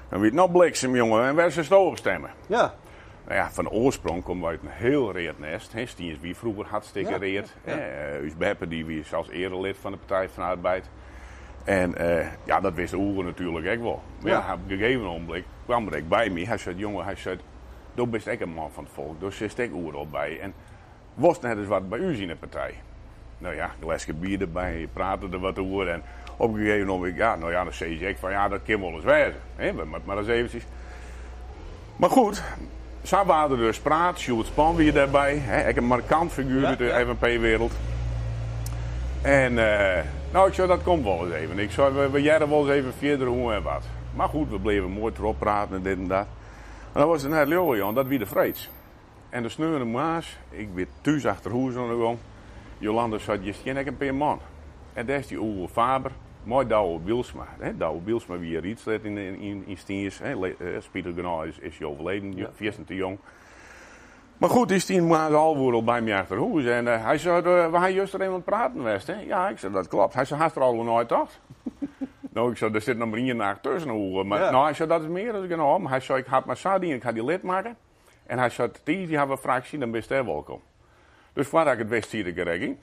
dan 0.10 0.24
het 0.24 0.34
nou 0.34 0.52
bliksem, 0.52 0.96
jongen, 0.96 1.28
en 1.28 1.36
waar 1.36 1.52
ze 1.52 1.92
stemmen. 1.94 2.30
Ja. 2.48 2.74
Nou 3.24 3.36
ja, 3.36 3.52
van 3.52 3.70
oorsprong 3.70 4.24
komen 4.24 4.44
we 4.44 4.50
uit 4.50 4.62
een 4.62 4.70
heel 4.70 5.12
reed 5.12 5.40
nest. 5.40 5.74
He, 5.74 5.86
Stiens 5.86 6.20
wie 6.20 6.36
vroeger 6.36 6.66
hartstikke 6.66 7.12
ja. 7.12 7.18
reed. 7.18 7.56
Ja. 7.66 7.78
Uh, 8.22 8.32
Beppe, 8.38 8.68
die 8.68 8.86
wie 8.86 9.04
zelfs 9.04 9.30
eerder 9.30 9.62
lid 9.62 9.78
van 9.78 9.92
de 9.92 9.98
Partij 9.98 10.30
van 10.30 10.44
Arbeid. 10.44 10.90
En 11.64 11.96
uh, 12.02 12.26
ja, 12.44 12.60
dat 12.60 12.74
wist 12.74 12.94
Oeren 12.94 13.26
natuurlijk 13.26 13.68
ook 13.68 13.84
wel. 13.84 14.02
Maar 14.22 14.32
ja. 14.32 14.54
op 14.54 14.60
een 14.72 14.78
gegeven 14.78 15.06
ogenblik 15.06 15.46
kwam 15.66 15.88
er 15.88 16.08
bij 16.08 16.30
me. 16.30 16.46
Hij 16.46 16.58
zei, 16.58 16.76
jongen, 16.76 17.06
hij 17.06 17.16
zei, 17.16 17.40
dat 17.94 18.12
best 18.12 18.28
ik 18.28 18.42
een 18.42 18.54
man 18.54 18.72
van 18.72 18.84
het 18.84 18.94
volk. 18.94 19.20
Dus 19.20 19.38
zit 19.38 19.60
ik 19.60 19.74
Oeren 19.74 20.00
op 20.00 20.12
bij. 20.12 20.40
En 20.40 20.54
was 21.14 21.40
net 21.40 21.58
eens 21.58 21.68
wat 21.68 21.90
bij 21.90 22.00
u 22.00 22.22
in 22.22 22.28
de 22.28 22.36
partij 22.36 22.74
nou 23.42 23.56
ja, 23.56 23.72
glaasje 23.80 24.14
bier 24.14 24.42
erbij, 24.42 24.88
praten 24.94 25.34
er 25.34 25.40
wat 25.40 25.60
over. 25.60 25.90
En 25.90 26.04
op 26.38 26.54
een 26.54 26.60
gegeven 26.60 26.88
moment, 26.88 27.16
ja, 27.16 27.36
nou 27.36 27.52
ja, 27.52 27.64
dan 27.64 27.74
zei 27.74 28.08
ik 28.08 28.18
van 28.18 28.32
ja, 28.32 28.48
dat 28.48 28.60
kan 28.64 28.80
wel 28.80 28.92
eens 28.92 29.04
wijzen. 29.04 29.40
Maar, 29.90 30.00
maar 30.04 30.18
eens 30.18 30.28
eventjes. 30.28 30.64
Maar 31.96 32.10
goed, 32.10 32.44
zo 33.04 33.26
waren 33.26 33.52
er 33.52 33.58
dus 33.58 33.80
praat, 33.80 34.20
Sjoerd 34.20 34.48
Span 34.48 34.76
weer 34.76 34.94
daarbij. 34.94 35.38
Hè, 35.38 35.68
ik 35.68 35.78
een 35.78 35.84
markant 35.84 36.32
figuur 36.32 36.66
uit 36.66 36.78
de 36.78 37.06
FNP-wereld. 37.08 37.74
En 39.22 39.52
uh, 39.54 39.98
nou, 40.32 40.48
ik 40.48 40.54
zei, 40.54 40.68
dat 40.68 40.84
komt 40.84 41.04
wel 41.04 41.26
eens 41.26 41.34
even. 41.34 41.60
Ik 41.60 41.72
zei, 41.72 41.94
we, 41.94 42.10
we 42.10 42.22
jaren 42.22 42.50
wel 42.50 42.60
eens 42.60 42.70
even 42.70 42.94
verder 42.94 43.28
hoe 43.28 43.54
en 43.54 43.64
wat. 43.64 43.84
Maar 44.16 44.28
goed, 44.28 44.50
we 44.50 44.60
bleven 44.60 44.92
mooi 44.92 45.14
erop 45.18 45.40
praten 45.40 45.76
en 45.76 45.84
dit 45.84 45.98
en 45.98 46.08
dat. 46.08 46.26
En 46.94 47.00
dan 47.00 47.08
was 47.08 47.22
het 47.22 47.32
net 47.32 47.48
Jan, 47.50 47.96
dat 47.96 48.08
wie 48.08 48.20
de 48.20 48.26
vreeds. 48.26 48.70
En 49.30 49.44
de 49.44 49.50
sneurde 49.50 49.86
maas, 49.86 50.38
ik 50.50 50.70
weer 50.74 50.88
thuis 51.02 51.26
achter 51.26 51.52
hoe 51.52 51.72
zo 51.72 51.88
gewoon. 51.88 52.20
Jolanda 52.78 53.18
zei, 53.18 53.40
je 53.44 53.54
ken 53.64 53.96
een 54.00 54.16
man. 54.16 54.40
En 54.94 55.06
daar 55.06 55.18
is 55.18 55.28
die 55.28 55.38
oude 55.38 55.68
Faber, 55.68 56.12
mooi 56.44 56.68
Douwe 56.68 57.00
Bielsma. 57.00 57.48
Hè? 57.60 57.78
Douwe 57.78 58.02
Bielsma 58.02 58.38
wie 58.38 58.58
er 58.58 58.66
iets 58.66 58.88
in, 58.88 59.18
in, 59.18 59.64
in 59.66 59.78
Stiens. 59.78 60.22
Spieter 60.80 61.14
Genau 61.14 61.42
is, 61.42 61.60
is 61.60 61.82
overleden, 61.84 62.36
ja. 62.36 62.50
14 62.54 62.86
te 62.86 62.96
jong. 62.96 63.20
Maar 64.42 64.50
goed, 64.50 64.72
is 64.72 64.86
die 64.86 65.02
maand 65.02 65.34
al 65.34 65.84
bij 65.84 66.02
mij 66.02 66.20
achter 66.20 66.38
huis. 66.38 66.66
En 66.66 66.86
uh, 66.86 67.04
hij 67.06 67.18
zei, 67.18 67.38
uh, 67.38 67.72
we 67.72 67.78
gaan 67.78 67.94
juist 67.94 68.14
er 68.14 68.22
even 68.22 68.44
praten 68.44 68.84
west. 68.84 69.08
Hè? 69.08 69.20
Ja, 69.20 69.50
ik 69.50 69.58
zei, 69.58 69.74
dat 69.74 69.88
klopt. 69.88 70.14
Hij 70.14 70.26
zei, 70.26 70.42
had 70.42 70.56
er 70.56 70.62
al 70.62 70.84
nooit 70.84 71.08
toch? 71.08 71.30
nou, 72.34 72.52
ik 72.52 72.58
zei, 72.58 72.74
er 72.74 72.82
zit 72.82 72.98
nog 72.98 73.10
maar 73.10 73.20
één 73.20 73.36
nacht 73.36 73.64
tussen. 73.64 74.28
Maar 74.28 74.52
nou, 74.52 74.64
hij 74.64 74.74
zei, 74.74 74.90
dat 74.90 75.02
is 75.02 75.08
meer 75.08 75.32
dan 75.32 75.44
ik 75.44 75.56
nou. 75.56 75.88
Hij 75.88 76.00
zei, 76.00 76.20
ik 76.20 76.26
had 76.26 76.46
maar 76.46 76.58
Sardien, 76.58 76.96
ik 76.96 77.04
ga 77.04 77.12
die 77.12 77.26
lid 77.26 77.44
maken. 77.44 77.78
En 78.26 78.40
hij 78.40 78.50
zei, 78.50 78.72
die, 78.84 79.08
die 79.08 79.18
hebben 79.18 79.36
we 79.36 79.42
fractie, 79.42 79.80
dan 79.80 79.92
best 79.92 80.12
er 80.12 80.26
welkom. 80.26 80.62
Dus 81.34 81.50
waar 81.50 81.72
ik 81.72 81.78
het 81.78 81.90
wist 81.90 82.12
hier 82.12 82.24
de 82.24 82.34
geregging. 82.34 82.78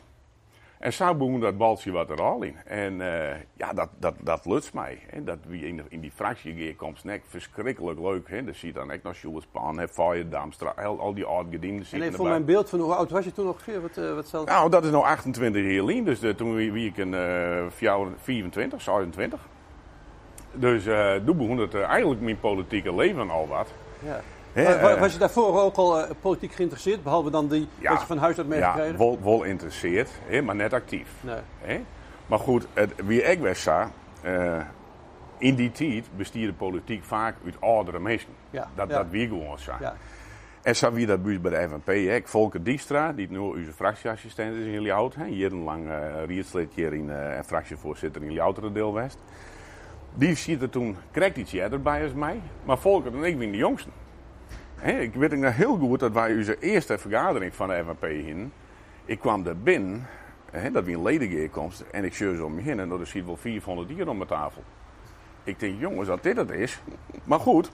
En 0.78 0.92
zo 0.92 1.14
begon 1.14 1.40
dat 1.40 1.56
baltje 1.56 1.92
wat 1.92 2.10
er 2.10 2.22
al 2.22 2.42
in. 2.42 2.56
En 2.64 3.00
uh, 3.00 3.30
ja, 3.56 3.72
dat, 3.72 3.88
dat, 3.98 4.14
dat 4.20 4.46
lukt 4.46 4.72
mij. 4.72 4.98
Hè. 5.06 5.24
Dat 5.24 5.38
wie 5.46 5.66
in, 5.66 5.82
in 5.88 6.00
die 6.00 6.10
fractie 6.10 6.74
komt, 6.76 7.04
nek 7.04 7.22
verschrikkelijk 7.26 7.98
leuk. 8.00 8.28
Hè. 8.28 8.44
Dat 8.44 8.56
zie 8.56 8.68
je 8.68 8.74
dan 8.74 8.90
echt 8.90 9.02
nog 9.02 9.14
Sjoerd 9.14 9.46
Pan, 9.52 9.88
Fire 9.88 10.28
Damstra, 10.28 10.70
al, 10.76 11.00
al 11.00 11.14
die 11.14 11.24
oude 11.24 11.50
gedienden 11.50 12.02
En 12.02 12.12
voor 12.12 12.28
mijn 12.28 12.44
beeld 12.44 12.68
van 12.68 12.80
hoe 12.80 12.94
oud 12.94 13.10
was 13.10 13.24
je 13.24 13.32
toen 13.32 13.48
ongeveer? 13.48 13.80
Wat, 13.80 13.96
uh, 13.96 14.14
wat 14.14 14.46
Nou, 14.46 14.70
dat 14.70 14.84
is 14.84 14.90
nou 14.90 15.04
28 15.04 15.62
jaar 15.62 15.72
geleden. 15.72 16.04
Dus 16.04 16.22
uh, 16.22 16.34
toen 16.34 16.54
wie, 16.54 16.72
wie 16.72 16.88
ik 16.88 16.96
een 16.96 17.12
uh, 17.12 18.10
24, 18.16 18.82
26. 18.82 19.40
Dus 20.52 20.84
toen 21.24 21.36
begon 21.36 21.58
het 21.58 21.74
eigenlijk 21.74 22.20
mijn 22.20 22.40
politieke 22.40 22.94
leven 22.94 23.30
al 23.30 23.48
wat. 23.48 23.68
Ja. 24.04 24.20
Eh, 24.66 25.00
was 25.00 25.12
je 25.12 25.18
daarvoor 25.18 25.60
ook 25.60 25.76
al 25.76 26.00
uh, 26.00 26.10
politiek 26.20 26.52
geïnteresseerd, 26.52 27.02
behalve 27.02 27.30
dan 27.30 27.48
die 27.48 27.68
ja, 27.78 27.90
wat 27.90 28.00
je 28.00 28.06
van 28.06 28.18
huis 28.18 28.38
uit 28.38 28.48
meegekregen? 28.48 28.92
Ja, 28.92 28.98
wel, 28.98 29.18
wel 29.22 29.42
interesseerd, 29.42 30.10
maar 30.44 30.54
net 30.54 30.72
actief. 30.72 31.08
Nee. 31.20 31.84
Maar 32.26 32.38
goed, 32.38 32.66
het, 32.72 32.92
wie 33.04 33.22
ik 33.22 33.40
was 33.40 33.68
uh, 34.24 34.56
in 35.38 35.54
die 35.54 35.72
tijd 35.72 36.04
bestierde 36.16 36.52
politiek 36.52 37.04
vaak 37.04 37.34
uit 37.44 37.60
oudere 37.60 37.98
mensen. 37.98 38.28
Ja, 38.50 38.68
dat, 38.74 38.90
dat 38.90 39.06
wie 39.10 39.28
gewoon 39.28 39.58
zo. 39.58 39.72
Ja. 39.80 39.96
En 40.62 40.76
zo 40.76 40.92
wie 40.92 41.06
dat 41.06 41.22
bij 41.22 41.38
de 41.38 41.68
FNP, 41.68 41.88
ik, 41.88 42.28
Volker 42.28 42.62
Diestra, 42.62 43.12
die 43.12 43.30
nu 43.30 43.38
onze 43.38 43.72
fractieassistent 43.72 44.56
is 44.56 44.64
in 44.64 44.70
jullie 44.70 44.92
oud, 44.92 45.14
jarenlang 45.28 45.86
uh, 45.86 46.24
rietslid 46.26 46.72
hier 46.74 46.92
in 46.92 47.08
uh, 47.08 47.38
fractievoorzitter 47.44 48.22
in 48.22 48.40
oudere 48.40 48.72
deel 48.72 48.94
West. 48.94 49.18
Die 50.14 50.34
ziet 50.34 50.62
er 50.62 50.70
toen, 50.70 50.96
krijgt 51.10 51.36
iets 51.36 51.52
erbij 51.52 52.02
als 52.02 52.12
mij, 52.12 52.40
maar 52.64 52.78
Volker 52.78 53.14
en 53.14 53.24
ik 53.24 53.38
ben 53.38 53.50
de 53.50 53.56
jongsten 53.56 53.92
ik 54.82 55.14
weet 55.14 55.36
nog 55.36 55.56
heel 55.56 55.76
goed 55.76 56.00
dat 56.00 56.12
wij 56.12 56.36
onze 56.36 56.58
eerste 56.58 56.98
vergadering 56.98 57.54
van 57.54 57.68
de 57.68 57.84
FNP 57.86 58.02
heen. 58.02 58.52
Ik 59.04 59.18
kwam 59.18 59.46
er 59.46 59.58
binnen, 59.58 60.06
dat 60.72 60.84
we 60.84 60.92
een 60.92 61.02
ledengeerkomst, 61.02 61.84
en 61.90 62.04
ik 62.04 62.14
zo 62.14 62.44
om 62.44 62.54
me 62.54 62.60
heen 62.60 62.80
en 62.80 62.90
er 62.90 63.06
zit 63.06 63.24
wel 63.24 63.36
400 63.36 63.88
dieren 63.88 64.08
op 64.08 64.16
mijn 64.16 64.28
tafel. 64.28 64.62
Ik 65.44 65.60
denk, 65.60 65.80
jongens, 65.80 66.08
dat 66.08 66.22
dit 66.22 66.36
het 66.36 66.50
is. 66.50 66.80
Maar 67.24 67.40
goed, 67.40 67.70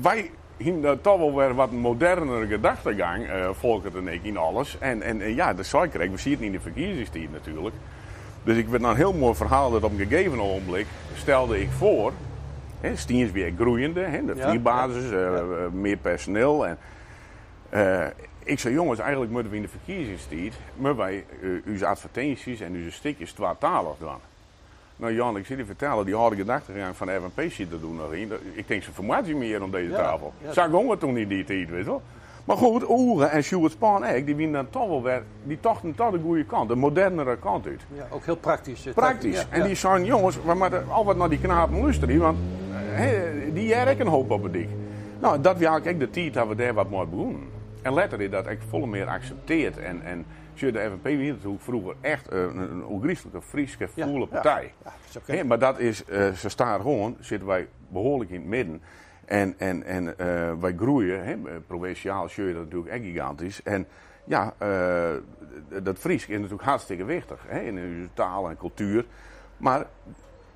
wij 0.00 0.30
hebben 0.56 1.00
toch 1.00 1.18
wel 1.18 1.34
weer 1.34 1.54
wat 1.54 1.72
modernere 1.72 2.46
gedachtegang, 2.46 3.26
uh, 3.26 3.50
Volker 3.52 3.96
en 3.96 4.08
ik, 4.08 4.24
in 4.24 4.36
alles. 4.36 4.78
En, 4.78 5.02
en, 5.02 5.34
ja, 5.34 5.54
de 5.54 5.62
zei 5.62 5.90
we 5.90 6.16
zien 6.16 6.32
het 6.32 6.42
in 6.42 6.52
de 6.52 6.60
verkiezingstijd 6.60 7.32
natuurlijk. 7.32 7.74
Dus 8.44 8.56
ik 8.56 8.68
werd 8.68 8.82
een 8.82 8.96
heel 8.96 9.12
mooi 9.12 9.34
verhaal 9.34 9.70
dat 9.70 9.82
op 9.82 9.92
een 9.92 10.06
gegeven 10.06 10.40
ogenblik 10.40 10.86
stelde 11.14 11.60
ik 11.60 11.70
voor 11.70 12.12
He, 12.80 12.96
Stiens 12.96 13.30
weer 13.32 13.52
groeiende, 13.58 14.22
de 14.26 14.36
vliegbasis, 14.36 15.10
eh, 15.10 15.36
eh, 15.38 15.42
meer 15.72 15.96
personeel. 15.96 16.66
En, 16.66 16.78
uh, 17.74 18.06
ik 18.44 18.58
zei, 18.58 18.74
jongens, 18.74 18.98
eigenlijk 18.98 19.30
moeten 19.32 19.50
we 19.50 19.56
in 19.56 19.62
de 19.62 19.68
verkiezingstijd... 19.68 20.54
maar 20.76 20.96
wij 20.96 21.24
uh, 21.40 21.62
onze 21.72 21.86
advertenties 21.86 22.60
en 22.60 22.74
onze 22.76 22.90
stukjes 22.90 23.32
tweetalig 23.32 23.92
doen. 23.98 24.08
Nou 24.96 25.14
Jan, 25.14 25.36
ik 25.36 25.46
zie 25.46 25.56
je 25.56 25.64
vertellen, 25.64 26.04
die 26.04 26.16
harde 26.16 26.36
gedachtegang 26.36 26.96
van 26.96 27.06
de 27.06 27.20
FNP 27.20 27.50
zit 27.52 27.72
er 27.72 27.80
doen 27.80 27.96
nog 27.96 28.12
in. 28.12 28.32
Ik 28.52 28.68
denk 28.68 28.82
ze 28.82 28.92
formatie 28.92 29.36
meer 29.36 29.62
om 29.62 29.70
deze 29.70 29.90
Ja, 29.90 29.96
tafel. 29.96 30.32
ja. 30.44 30.52
Zag 30.52 30.64
gewoon 30.64 30.98
toen 30.98 31.16
in 31.16 31.28
die 31.28 31.44
tijd, 31.44 31.68
weet 31.70 31.78
je 31.78 31.84
wel. 31.84 32.02
Maar 32.44 32.56
goed, 32.56 32.88
Oeren 32.90 33.30
en 33.30 33.44
Stuart 33.44 33.72
Spaan 33.72 34.02
die 34.24 34.34
winnen 34.36 34.52
dan 34.52 34.70
toch 34.70 34.88
wel 34.88 35.02
weer, 35.02 35.22
die 35.42 35.60
tochten 35.60 35.94
toch 35.94 36.10
de 36.10 36.18
goede 36.18 36.44
kant, 36.44 36.68
de 36.68 36.74
modernere 36.74 37.36
kant 37.36 37.66
uit. 37.66 37.80
Ja, 37.94 38.06
ook 38.10 38.24
heel 38.24 38.36
praktisch. 38.36 38.86
eh, 38.86 38.94
Praktisch. 38.94 39.40
Ja, 39.40 39.44
en 39.50 39.62
die 39.62 39.74
zijn 39.74 40.04
jongens, 40.04 40.36
we 40.44 40.54
moeten 40.54 40.84
al 40.90 41.04
wat 41.04 41.16
naar 41.16 41.28
die 41.28 41.38
knapen 41.40 41.80
luisteren, 41.80 42.18
want 42.18 42.38
eh, 42.38 42.44
hè, 42.44 42.59
die 43.52 43.74
hebben 43.74 43.94
ook 43.94 44.00
een 44.00 44.06
hoop 44.06 44.30
op 44.30 44.42
het 44.42 44.52
dik. 44.52 44.68
Nou, 45.20 45.40
dat 45.40 45.58
wil 45.58 45.76
ik 45.76 45.98
de 45.98 46.10
tijd 46.10 46.34
dat 46.34 46.48
we 46.48 46.54
daar 46.54 46.74
wat 46.74 46.90
mee 46.90 47.06
begonnen. 47.06 47.48
En 47.82 47.92
later 47.92 48.20
is 48.20 48.30
dat 48.30 48.46
ik 48.46 48.58
volle 48.68 48.86
meer 48.86 49.06
accepteert. 49.06 49.78
En, 49.78 50.02
en 50.02 50.26
de 50.60 50.90
FNP 50.90 51.08
vroeger 51.58 51.94
echt 52.00 52.32
een, 52.32 52.58
een 52.58 52.84
Ja, 53.94 54.06
voele 54.06 54.20
ja. 54.20 54.26
partij. 54.26 54.72
Ja, 55.26 55.44
maar 55.44 55.58
dat 55.58 55.78
is, 55.78 56.04
eh, 56.04 56.32
ze 56.32 56.48
staan 56.48 56.80
gewoon, 56.80 57.16
zitten 57.20 57.48
wij 57.48 57.68
behoorlijk 57.88 58.30
in 58.30 58.40
het 58.40 58.48
midden. 58.48 58.82
En, 59.24 59.54
en, 59.58 59.82
en 59.82 60.18
eh, 60.18 60.52
wij 60.60 60.74
groeien, 60.76 61.24
hè, 61.24 61.36
provinciaal 61.66 62.28
zie 62.28 62.44
je 62.44 62.52
dat 62.52 62.62
natuurlijk 62.62 62.92
echt 62.92 63.02
gigantisch. 63.02 63.62
En 63.62 63.86
ja, 64.24 64.54
eh, 64.58 65.10
dat 65.82 65.98
Fries 65.98 66.26
is 66.26 66.36
natuurlijk 66.36 66.62
hartstikke 66.62 67.04
wichtig 67.04 67.44
hè, 67.46 67.60
in 67.60 67.76
uw 67.76 68.06
taal 68.14 68.48
en 68.48 68.56
cultuur. 68.56 69.04
Maar 69.56 69.86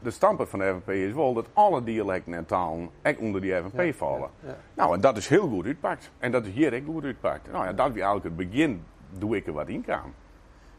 de 0.04 0.10
standpunt 0.10 0.48
van 0.48 0.58
de 0.58 0.74
FNP 0.74 0.90
is 0.90 1.12
wel 1.12 1.34
dat 1.34 1.46
alle 1.52 1.84
dialecten 1.84 2.34
en 2.34 2.46
talen 2.46 2.90
echt 3.02 3.18
onder 3.18 3.40
die 3.40 3.54
FNP 3.54 3.80
Ja, 3.80 3.92
vallen. 3.92 4.30
ja, 4.40 4.48
ja. 4.48 4.56
Nou, 4.74 4.94
en 4.94 5.00
dat 5.00 5.16
is 5.16 5.28
heel 5.28 5.48
goed 5.48 5.66
uitpakt. 5.66 6.10
En 6.18 6.30
dat 6.32 6.46
is 6.46 6.52
hier 6.52 6.74
ook 6.74 6.84
goed 6.86 7.04
uitpakt. 7.04 7.52
Nou 7.52 7.64
ja, 7.64 7.72
dat 7.72 7.86
is 7.86 7.92
eigenlijk 7.94 8.24
het 8.24 8.36
begin, 8.36 8.84
doe 9.18 9.36
ik 9.36 9.46
er 9.46 9.52
wat 9.52 9.68
in 9.68 9.84
kan. 9.84 10.12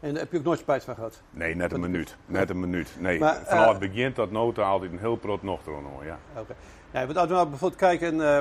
En 0.00 0.12
daar 0.12 0.22
heb 0.22 0.32
je 0.32 0.38
ook 0.38 0.44
nooit 0.44 0.58
spijt 0.58 0.84
van 0.84 0.94
gehad. 0.94 1.22
Nee, 1.30 1.54
net 1.54 1.72
een 1.72 1.80
minuut. 1.80 2.16
Net 2.26 2.50
een 2.50 2.60
minuut. 2.60 2.96
Nee, 2.98 3.18
Maar, 3.18 3.34
vanaf 3.44 3.64
eh, 3.64 3.70
het 3.70 3.78
begin 3.78 4.12
tot 4.12 4.30
nota 4.30 4.62
altijd 4.62 4.92
een 4.92 4.98
heel 4.98 5.16
prot 5.16 5.42
nog 5.42 5.64
hoor, 5.64 6.04
ja. 6.04 6.18
Oké. 6.36 6.54
Ja, 6.90 7.06
want 7.06 7.18
als 7.18 7.28
we 7.28 7.34
nou 7.34 7.48
bijvoorbeeld 7.48 7.80
kijken, 7.80 8.20
eh, 8.20 8.40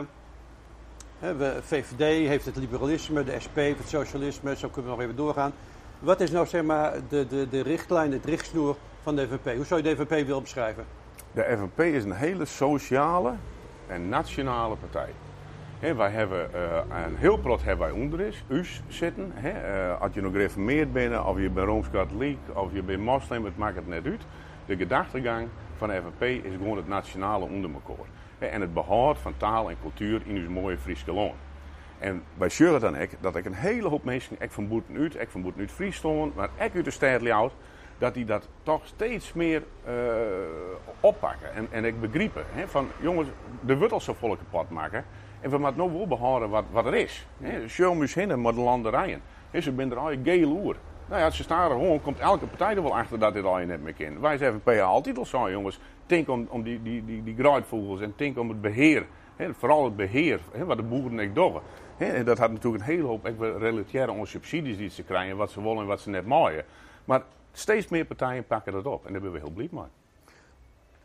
we, 1.38 1.58
VVD 1.62 2.28
heeft 2.28 2.46
het 2.46 2.56
liberalisme, 2.56 3.24
de 3.24 3.40
SP 3.46 3.56
heeft 3.56 3.80
het 3.80 3.90
socialisme, 3.90 4.56
zo 4.56 4.68
kunnen 4.70 4.92
we 4.92 4.98
nog 4.98 5.06
even 5.06 5.16
doorgaan. 5.16 5.54
Wat 6.00 6.22
is 6.22 6.32
nou 6.32 6.48
zeg 6.48 6.64
maar 6.64 6.94
de, 7.10 7.28
de, 7.28 7.50
de 7.50 7.62
richtlijn, 7.62 8.12
het 8.12 8.26
richtsnoer 8.26 8.76
van 9.06 9.16
de 9.16 9.28
FNP? 9.28 9.56
Hoe 9.56 9.66
zou 9.66 9.84
je 9.84 9.96
de 9.96 9.96
FNP 9.96 10.10
willen 10.10 10.42
beschrijven? 10.42 10.86
De 11.32 11.58
FNP 11.58 11.80
is 11.80 12.04
een 12.04 12.12
hele 12.12 12.46
sociale 12.46 13.34
en 13.88 14.10
nationale 14.10 14.76
partij. 14.76 15.10
Wij 15.96 16.10
hebben 16.10 16.54
eh, 16.54 17.06
een 17.06 17.16
heel 17.16 17.38
prot 17.38 17.64
hebben 17.64 17.88
wij 17.88 18.02
onder 18.02 18.22
is, 18.22 18.44
us 18.48 18.82
zitten. 18.88 19.32
Hè. 19.34 19.50
Eh, 19.50 20.02
als 20.02 20.14
je 20.14 20.22
nog 20.22 20.32
gereformeerd 20.32 20.94
bent, 20.94 21.26
of 21.26 21.40
je 21.40 21.50
bent 21.50 21.68
Rooms-Katholiek, 21.68 22.38
of 22.54 22.74
je 22.74 22.82
bent 22.82 23.04
moslim, 23.04 23.46
het 23.46 23.58
maakt 23.58 23.76
het 23.76 23.88
net 23.88 24.06
uit. 24.06 24.22
De 24.66 24.78
gedachtegang 24.78 25.48
van 25.78 25.90
de 25.90 26.02
FNP 26.02 26.22
is 26.22 26.52
gewoon 26.58 26.78
het 26.78 26.88
nationale 26.88 27.46
onder 27.46 27.70
en 28.40 28.62
het 28.62 28.74
behoud 28.74 29.18
van 29.18 29.34
taal 29.38 29.70
en 29.70 29.76
cultuur 29.82 30.22
in 30.26 30.38
ons 30.38 30.48
mooie 30.48 30.78
Friese 30.78 31.14
loon. 31.14 31.34
En 32.00 32.24
wij 32.38 32.50
zullen 32.50 32.82
dan 32.82 32.98
ook 32.98 33.10
dat 33.20 33.36
ik 33.36 33.46
een 33.46 33.54
hele 33.54 33.88
hoop 33.88 34.04
mensen, 34.04 34.36
ik 34.40 34.52
van 34.52 34.68
Boeten 34.68 34.98
uit, 34.98 35.20
ik 35.20 35.30
van 35.30 35.42
Boeten 35.42 35.62
uit 35.62 35.72
Fries 35.72 35.96
stonden, 35.96 36.32
maar 36.36 36.50
ik 36.58 36.76
uit 36.76 36.86
de 36.86 36.92
stad 36.92 37.22
Ljout, 37.22 37.52
dat 37.98 38.14
die 38.14 38.26
dat 38.26 38.48
toch 38.64 38.86
steeds 38.86 39.34
meer 39.34 39.64
eh, 39.84 39.94
oppakken. 41.00 41.54
En, 41.54 41.68
en 41.72 41.86
ik 41.86 42.02
begrepen, 42.02 42.44
hè, 42.50 42.68
van 42.68 42.88
jongens, 43.02 43.30
de 43.62 43.78
wordt 43.78 43.94
al 43.94 44.02
zo 44.02 44.16
kapot 44.20 44.70
maken. 44.70 45.06
En 45.42 45.50
we 45.50 45.58
moeten 45.58 45.78
nou 45.78 45.92
wel 45.92 46.08
behouden 46.08 46.50
wat, 46.50 46.64
wat 46.72 46.86
er 46.86 46.96
is. 46.96 47.28
Show 47.68 47.98
me 47.98 48.38
met 48.42 48.56
de 48.56 48.62
landerijen. 48.62 49.22
Hè, 49.52 49.62
ze 49.62 49.74
zijn 49.76 49.92
er 49.92 49.98
al 49.98 50.12
geel 50.24 50.50
oer. 50.50 50.76
Nou 51.10 51.22
ja, 51.22 51.30
ze 51.30 51.44
staan 51.44 51.72
er 51.72 51.78
gewoon, 51.78 52.02
komt 52.02 52.20
elke 52.20 52.46
partij 52.46 52.76
er 52.76 52.84
wel 52.84 52.98
achter 52.98 53.20
dat 53.20 53.34
dit 53.34 53.44
al 53.44 53.60
je 53.60 53.66
net 53.66 53.84
meer 53.84 53.94
kent. 53.94 54.20
Wij 54.20 54.38
zijn 54.38 54.54
FNP 54.54 54.80
altijd 54.80 55.18
al 55.18 55.26
zo, 55.26 55.52
jongens. 55.52 55.80
Denk 56.06 56.30
om, 56.30 56.48
om 56.50 56.64
die, 56.64 56.82
die, 56.82 57.06
die, 57.06 57.24
die 57.24 57.36
en 58.02 58.14
denk 58.16 58.38
om 58.38 58.50
het 58.50 58.62
beheer. 58.62 59.06
Vooral 59.52 59.84
het 59.84 59.96
beheer, 59.96 60.40
wat 60.66 60.78
de 60.78 60.84
boeren 60.84 61.20
echt 61.20 61.36
doen. 61.36 61.54
En 61.98 62.26
dat 62.26 62.38
had 62.38 62.52
natuurlijk 62.52 62.84
een 62.84 62.90
hele 62.90 63.08
hoop 63.08 63.28
ik, 63.28 63.36
relateerd 63.40 64.10
aan 64.10 64.28
subsidies 64.28 64.78
die 64.78 64.90
ze 64.90 65.04
krijgen, 65.04 65.38
wat 65.38 65.52
ze 65.52 65.62
willen 65.62 65.78
en 65.78 65.86
wat 65.86 66.02
ze 66.02 66.10
net 66.10 66.26
maaien. 66.26 66.66
Maar 67.06 67.22
steeds 67.58 67.88
meer 67.88 68.06
partijen 68.06 68.46
pakken 68.48 68.74
dat 68.74 68.86
op 68.86 69.06
en 69.06 69.12
daar 69.14 69.22
ben 69.22 69.32
we 69.32 69.38
heel 69.40 69.50
blij 69.50 69.68
mee. 69.72 69.84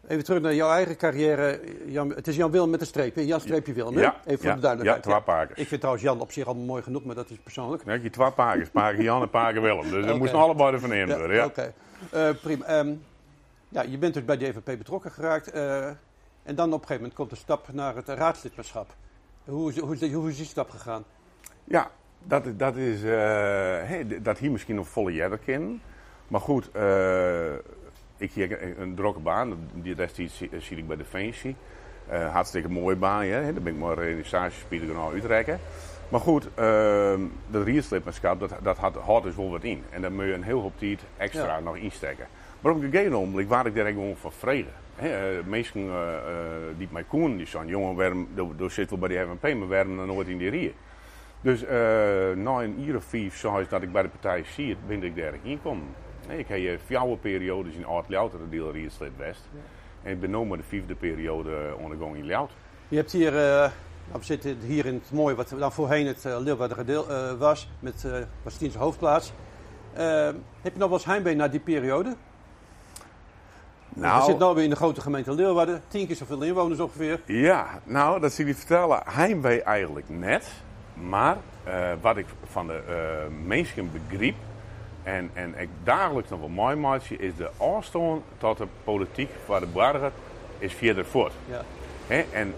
Even 0.09 0.25
terug 0.25 0.42
naar 0.42 0.54
jouw 0.54 0.71
eigen 0.71 0.97
carrière. 0.97 1.61
Jan, 1.87 2.09
het 2.14 2.28
is 2.28 2.37
Jan 2.37 2.50
Willem 2.50 2.71
met 2.71 2.80
een 2.80 2.87
streep. 2.87 3.14
hè? 3.14 3.21
Jan 3.21 3.40
streepje 3.40 3.73
Willem, 3.73 3.95
hè? 3.95 4.00
Ja, 4.00 4.16
Even 4.25 4.38
voor 4.38 4.49
ja, 4.49 4.54
de 4.54 4.61
duidelijkheid. 4.61 5.04
ja, 5.04 5.11
twee 5.11 5.23
pakers. 5.37 5.59
Ik 5.61 5.66
vind 5.69 5.80
trouwens 5.80 6.04
Jan 6.07 6.21
op 6.21 6.33
zich 6.33 6.47
allemaal 6.47 6.64
mooi 6.64 6.83
genoeg, 6.83 7.04
maar 7.04 7.14
dat 7.14 7.30
is 7.30 7.37
persoonlijk. 7.38 7.83
Heb 7.87 8.02
je 8.02 8.11
twee 8.11 8.30
pakers, 8.30 8.69
paken 8.69 9.02
Jan 9.02 9.23
en 9.23 9.30
paken 9.30 9.62
Willem. 9.62 9.83
Dus 9.83 9.90
we 9.90 10.09
Oké. 10.11 10.19
moesten 10.19 10.38
allebei 10.38 10.73
ervan 10.73 10.92
in 10.92 11.07
worden. 11.09 11.37
Ja. 11.37 11.45
Oké, 11.45 11.73
Eh, 12.11 12.28
prima. 12.42 12.64
Ehm, 12.64 12.92
ja, 13.69 13.83
je 13.83 13.99
bent 13.99 14.14
dus 14.14 14.25
bij 14.25 14.37
de 14.37 14.47
EVP 14.47 14.64
betrokken 14.78 15.11
geraakt. 15.11 15.50
eh, 15.50 15.87
en 16.42 16.54
dan 16.54 16.66
op 16.66 16.73
een 16.73 16.87
gegeven 16.87 16.95
moment 16.97 17.14
komt 17.14 17.30
de 17.30 17.37
stap 17.37 17.73
naar 17.73 17.97
het 17.97 18.09
raadslidmaatschap. 18.09 18.95
Hoe, 19.45 19.71
is- 19.71 19.78
hoe, 19.78 19.92
is 19.92 19.99
die- 19.99 20.14
hoe 20.14 20.28
is 20.30 20.37
die 20.37 20.47
stap 20.47 20.71
gegaan? 20.71 21.04
Ja, 21.64 21.90
dat, 22.25 22.47
is- 22.47 22.57
dat 22.57 22.76
is. 22.76 23.02
eh, 23.02 24.23
dat 24.23 24.38
hier 24.38 24.50
misschien 24.50 24.75
nog 24.75 24.88
volle 24.88 25.12
jaren 25.12 25.40
kennen. 25.45 25.83
Maar 26.30 26.40
goed, 26.40 26.70
eh, 26.72 27.52
ik 28.16 28.32
hier 28.32 28.78
een, 28.80 28.94
drukke 28.94 29.20
baan. 29.20 29.56
Die 29.72 29.94
destijds 29.94 30.37
zie, 30.37 30.50
zie 30.58 30.76
ik 30.76 30.87
bij 30.87 30.96
Defensie. 30.96 31.56
Eh 32.08 32.32
hartstikke 32.32 32.68
mooie 32.68 32.96
baan. 32.96 33.22
Hè. 33.22 33.52
Daar 33.52 33.62
ben 33.62 33.72
ik 33.75 33.78
maar 33.78 33.94
realisatiespieler 33.99 34.94
gaan 34.94 35.12
uitrekken. 35.12 35.58
Maar 36.08 36.20
goed, 36.20 36.49
eh, 36.54 37.14
dat 37.46 37.64
rierslipmanschap, 37.64 38.40
dat, 38.40 38.54
dat 38.62 38.76
had, 38.76 38.94
had 38.94 39.22
dus 39.22 39.37
wel 39.37 39.50
wat 39.50 39.62
in. 39.62 39.82
En 39.90 40.02
daar 40.02 40.12
moet 40.12 40.25
je 40.25 40.32
een 40.32 40.42
heel 40.42 40.60
hoop 40.60 40.78
tijd 40.78 41.00
extra 41.16 41.56
Ja. 41.56 41.60
nog 41.60 41.76
insteken. 41.76 42.26
Maar 42.60 42.72
op 42.72 42.82
een 42.82 42.90
gegeven 42.90 43.12
moment 43.12 43.49
waar 43.49 43.66
ik 43.66 43.75
daar 43.75 43.87
gewoon 43.87 44.16
van 44.16 44.32
vrede. 44.32 44.68
Hè, 44.94 45.08
eh, 45.38 45.44
mensen 45.46 45.80
eh, 45.80 46.16
eh, 46.16 46.22
die 46.78 46.88
mij 46.90 47.04
koen, 47.04 47.37
die 47.37 47.46
zijn 47.46 47.66
jongen, 47.66 47.94
waarom, 47.96 48.28
door 48.56 48.70
zitten 48.70 49.00
we 49.00 49.06
bij 49.06 49.16
de 49.16 49.26
FNP, 49.26 49.54
maar 49.58 49.68
waarom 49.68 49.96
dan 49.96 50.06
nooit 50.06 50.28
in 50.28 50.38
die 50.38 50.50
rier? 50.50 50.72
Dus 51.40 51.64
eh, 51.64 51.76
na 52.37 52.62
een 52.62 52.80
uur 52.87 52.96
of 52.96 53.04
vijf, 53.04 53.37
zoals 53.37 53.68
dat 53.68 53.82
ik 53.82 53.92
bij 53.92 54.02
de 54.02 54.08
partij 54.08 54.44
zie, 54.44 54.76
ben 54.87 55.02
ik 55.02 55.16
daar 55.16 55.32
ingekomen. 55.42 55.84
Nee, 56.30 56.38
ik 56.38 56.49
heb 56.49 56.58
eh, 56.58 56.78
vier 56.87 57.16
periodes 57.16 57.75
in 57.75 57.87
Aard-Ljouter, 57.87 58.38
de 58.38 58.49
deel 58.49 58.72
Rierslid 58.72 59.10
West. 59.16 59.40
En 60.02 60.12
ik 60.12 60.20
ben 60.20 60.30
nu 60.30 60.44
maar 60.44 60.58
de 60.58 60.64
vijfde 60.68 60.94
periode 60.94 61.75
ondergang 61.78 62.16
in 62.16 62.25
Ljout. 62.25 62.50
Je 62.88 62.96
hebt 62.96 63.12
hier, 63.12 63.37
eh, 63.37 63.70
nou, 64.08 64.18
we 64.18 64.25
zitten 64.25 64.58
hier 64.60 64.87
in 64.87 64.94
het 64.94 65.12
mooie, 65.12 65.34
wat 65.34 65.54
dan 65.58 65.72
voorheen 65.72 66.06
het 66.06 66.25
uh, 66.25 66.37
Leeuwarden 66.40 66.87
deel 66.87 67.08
eh, 67.08 67.32
was, 67.32 67.68
met 67.80 68.02
uh, 68.06 68.12
Bastiense 68.42 68.78
hoofdplaats. 68.78 69.32
Eh, 69.92 70.04
heb 70.60 70.72
je 70.72 70.78
nog 70.78 70.88
wel 70.88 70.99
eens 70.99 71.04
heimwee 71.04 71.34
naar 71.34 71.50
die 71.50 71.60
periode? 71.60 72.16
Nou, 73.88 74.18
We 74.18 74.25
zitten 74.25 74.49
nu 74.49 74.54
weer 74.54 74.64
in 74.64 74.70
de 74.70 74.76
grote 74.76 75.00
gemeente 75.00 75.34
Leeuwarden, 75.34 75.82
tien 75.88 76.06
keer 76.06 76.16
zoveel 76.16 76.42
inwoners 76.42 76.80
ongeveer. 76.80 77.20
Ja, 77.26 77.80
nou, 77.84 78.20
dat 78.20 78.32
zie 78.32 78.46
ik 78.46 78.56
vertellen. 78.56 79.02
Heimwee 79.04 79.62
eigenlijk 79.62 80.08
net. 80.08 80.50
Maar 80.94 81.37
eh, 81.64 81.92
wat 82.00 82.16
ik 82.16 82.26
van 82.44 82.66
de 82.66 82.82
eh 82.88 83.46
mensen 83.46 83.90
begreep 83.92 84.34
en, 85.11 85.31
en 85.33 85.55
ik 85.59 85.69
dagelijks 85.85 86.31
nog 86.31 86.40
wel 86.40 86.49
mooi 86.49 86.76
maatje, 86.76 87.17
is 87.17 87.37
de 87.37 87.50
afstand 87.57 88.23
tot 88.38 88.59
de 88.59 88.67
politiek 88.85 89.31
waar 89.47 89.61
de 89.61 89.67
burger 89.67 90.12
is 90.59 90.75
verder 90.75 91.05
voort. 91.05 91.33
Ja. 91.49 92.25
En 92.33 92.55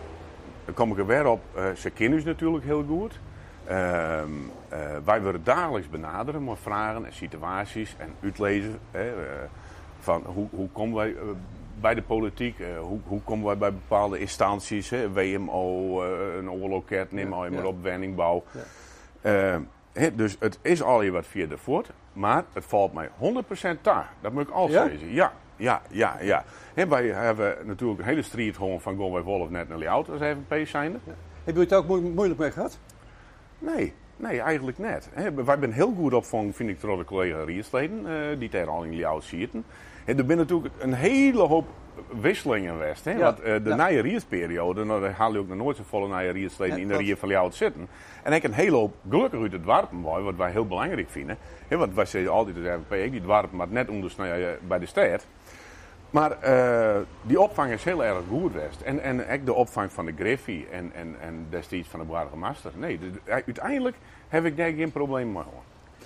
dan 0.64 0.74
kom 0.74 0.90
ik 0.90 0.98
er 0.98 1.06
weer 1.06 1.26
op, 1.26 1.40
eh, 1.54 1.64
ze 1.76 1.90
kennen 1.90 2.18
ons 2.18 2.26
natuurlijk 2.26 2.64
heel 2.64 2.84
goed. 2.88 3.18
Ehm, 3.64 4.28
eh, 4.68 4.78
wij 5.04 5.22
worden 5.22 5.44
dagelijks 5.44 5.88
benaderen 5.88 6.44
met 6.44 6.58
vragen 6.62 7.04
en 7.04 7.12
situaties 7.12 7.94
en 7.98 8.14
uitlezen. 8.22 8.78
Eh, 8.90 9.02
van 10.00 10.22
hoe, 10.26 10.48
hoe 10.50 10.68
komen 10.68 10.96
wij 10.96 11.14
bij 11.80 11.94
de 11.94 12.02
politiek, 12.02 12.56
hoe, 12.80 13.00
hoe 13.06 13.20
komen 13.22 13.46
wij 13.46 13.58
bij 13.58 13.72
bepaalde 13.72 14.18
instanties, 14.18 14.90
WMO, 14.90 16.02
een 16.38 16.50
oorloket, 16.50 17.12
neem 17.12 17.30
Ja, 17.30 17.36
maar, 17.36 17.52
maar 17.52 17.62
ja. 17.62 17.68
op, 17.68 17.82
woningbouw. 17.82 18.44
Ja. 18.50 18.60
Eh, 19.22 19.56
hè, 19.92 20.14
dus 20.14 20.36
het 20.38 20.58
is 20.62 20.82
al 20.82 21.00
hier 21.00 21.12
wat 21.12 21.26
via 21.26 21.46
de 21.46 21.58
voort, 21.58 21.90
maar 22.12 22.44
het 22.52 22.64
valt 22.64 22.92
mij 22.92 23.08
100% 23.08 23.80
daar. 23.82 24.10
Dat 24.20 24.32
moet 24.32 24.42
ik 24.42 24.50
al 24.50 24.68
Ja? 24.68 24.88
zeggen. 24.88 25.12
Ja, 25.12 25.32
ja, 25.56 25.82
ja, 25.90 26.16
ja. 26.20 26.44
Hè, 26.74 26.86
wij 26.88 27.06
hebben 27.06 27.56
natuurlijk 27.64 28.00
een 28.00 28.06
hele 28.06 28.22
strijd 28.22 28.56
gewoon 28.56 28.80
van 28.80 28.96
bij 28.96 29.22
Wolf 29.22 29.50
net 29.50 29.68
naar 29.68 29.78
Ljout 29.78 30.08
als 30.10 30.20
FNP 30.20 30.66
zijnde. 30.66 30.98
Heb 31.44 31.54
je 31.54 31.60
het 31.60 31.74
ook 31.74 31.86
moe- 31.86 32.00
moeilijk 32.00 32.40
mee 32.40 32.50
gehad? 32.50 32.78
Nee, 33.58 33.92
nee, 34.16 34.40
eigenlijk 34.40 34.78
net. 34.78 35.08
Wij 35.14 35.56
zijn 35.58 35.72
heel 35.72 35.94
goed 35.96 36.14
opvangen, 36.14 36.52
vind 36.54 36.68
ik, 36.70 36.80
door 36.80 36.96
de 36.98 37.04
collega 37.04 37.44
Riersleden, 37.44 38.06
eh, 38.06 38.38
die 38.38 38.48
daar 38.50 38.68
al 38.68 38.82
in 38.82 38.94
Ljout 38.94 39.24
zitten. 39.24 39.64
En 40.04 40.18
er 40.18 40.24
zijn 40.26 40.38
natuurlijk 40.38 40.74
een 40.78 40.94
hele 40.94 41.42
hoop 41.42 41.66
wisselingen 42.20 42.72
geweest. 42.72 43.04
Hè? 43.04 43.10
Ja, 43.10 43.18
Want 43.18 43.40
eh, 43.40 43.54
de 43.64 43.68
ja. 43.68 43.76
nou, 44.86 45.00
daar 45.00 45.12
haal 45.12 45.32
je 45.32 45.38
ook 45.38 45.48
nog 45.48 45.56
nooit 45.56 45.76
zo 45.76 45.82
volle 45.88 46.08
Ja, 46.70 46.76
in 46.76 46.88
de. 46.88 46.96
Rier 46.96 47.16
van 47.16 47.28
Ljout 47.28 47.54
zitten. 47.54 47.88
En 48.22 48.32
ik 48.32 48.42
een 48.42 48.52
hele 48.52 48.76
hoop 48.76 48.94
gelukkig 49.10 49.40
uit 49.40 49.52
het 49.52 49.62
dwarpen, 49.62 50.02
boy, 50.02 50.20
wat 50.22 50.36
wij 50.36 50.50
heel 50.50 50.66
belangrijk 50.66 51.10
vinden. 51.10 51.38
Hè, 51.68 51.76
want 51.76 51.94
wij 51.94 52.04
zeggen 52.04 52.32
altijd, 52.32 52.56
de 52.56 52.68
RVP, 52.70 52.92
ik 53.04 53.10
die 53.10 53.22
dwarpen, 53.22 53.56
maar 53.56 53.66
net 53.70 53.88
onder 53.88 54.10
eh, 54.18 54.48
bij 54.60 54.78
de 54.78 54.86
stad. 54.86 55.26
Maar 56.10 56.30
eh, 56.40 56.96
die 57.22 57.40
opvang 57.40 57.72
is 57.72 57.84
heel 57.84 58.04
erg 58.04 58.18
goed 58.28 58.52
geweest. 58.52 58.80
En, 58.80 59.02
en 59.02 59.26
ook 59.26 59.46
de 59.46 59.52
opvang 59.52 59.92
van 59.92 60.06
de 60.06 60.12
Griffie 60.18 60.66
en, 60.72 60.92
en, 60.94 61.16
en 61.20 61.46
destijds 61.50 61.88
van 61.88 62.00
de 62.00 62.06
Burgermaster. 62.06 62.70
Nee, 62.74 62.98
de- 62.98 63.10
de- 63.10 63.20
uiteindelijk 63.30 63.96
heb 64.28 64.44
ik 64.44 64.56
daar 64.56 64.70
geen 64.70 64.92
probleem 64.92 65.32
mee. 65.32 65.42
hoor. 65.42 65.62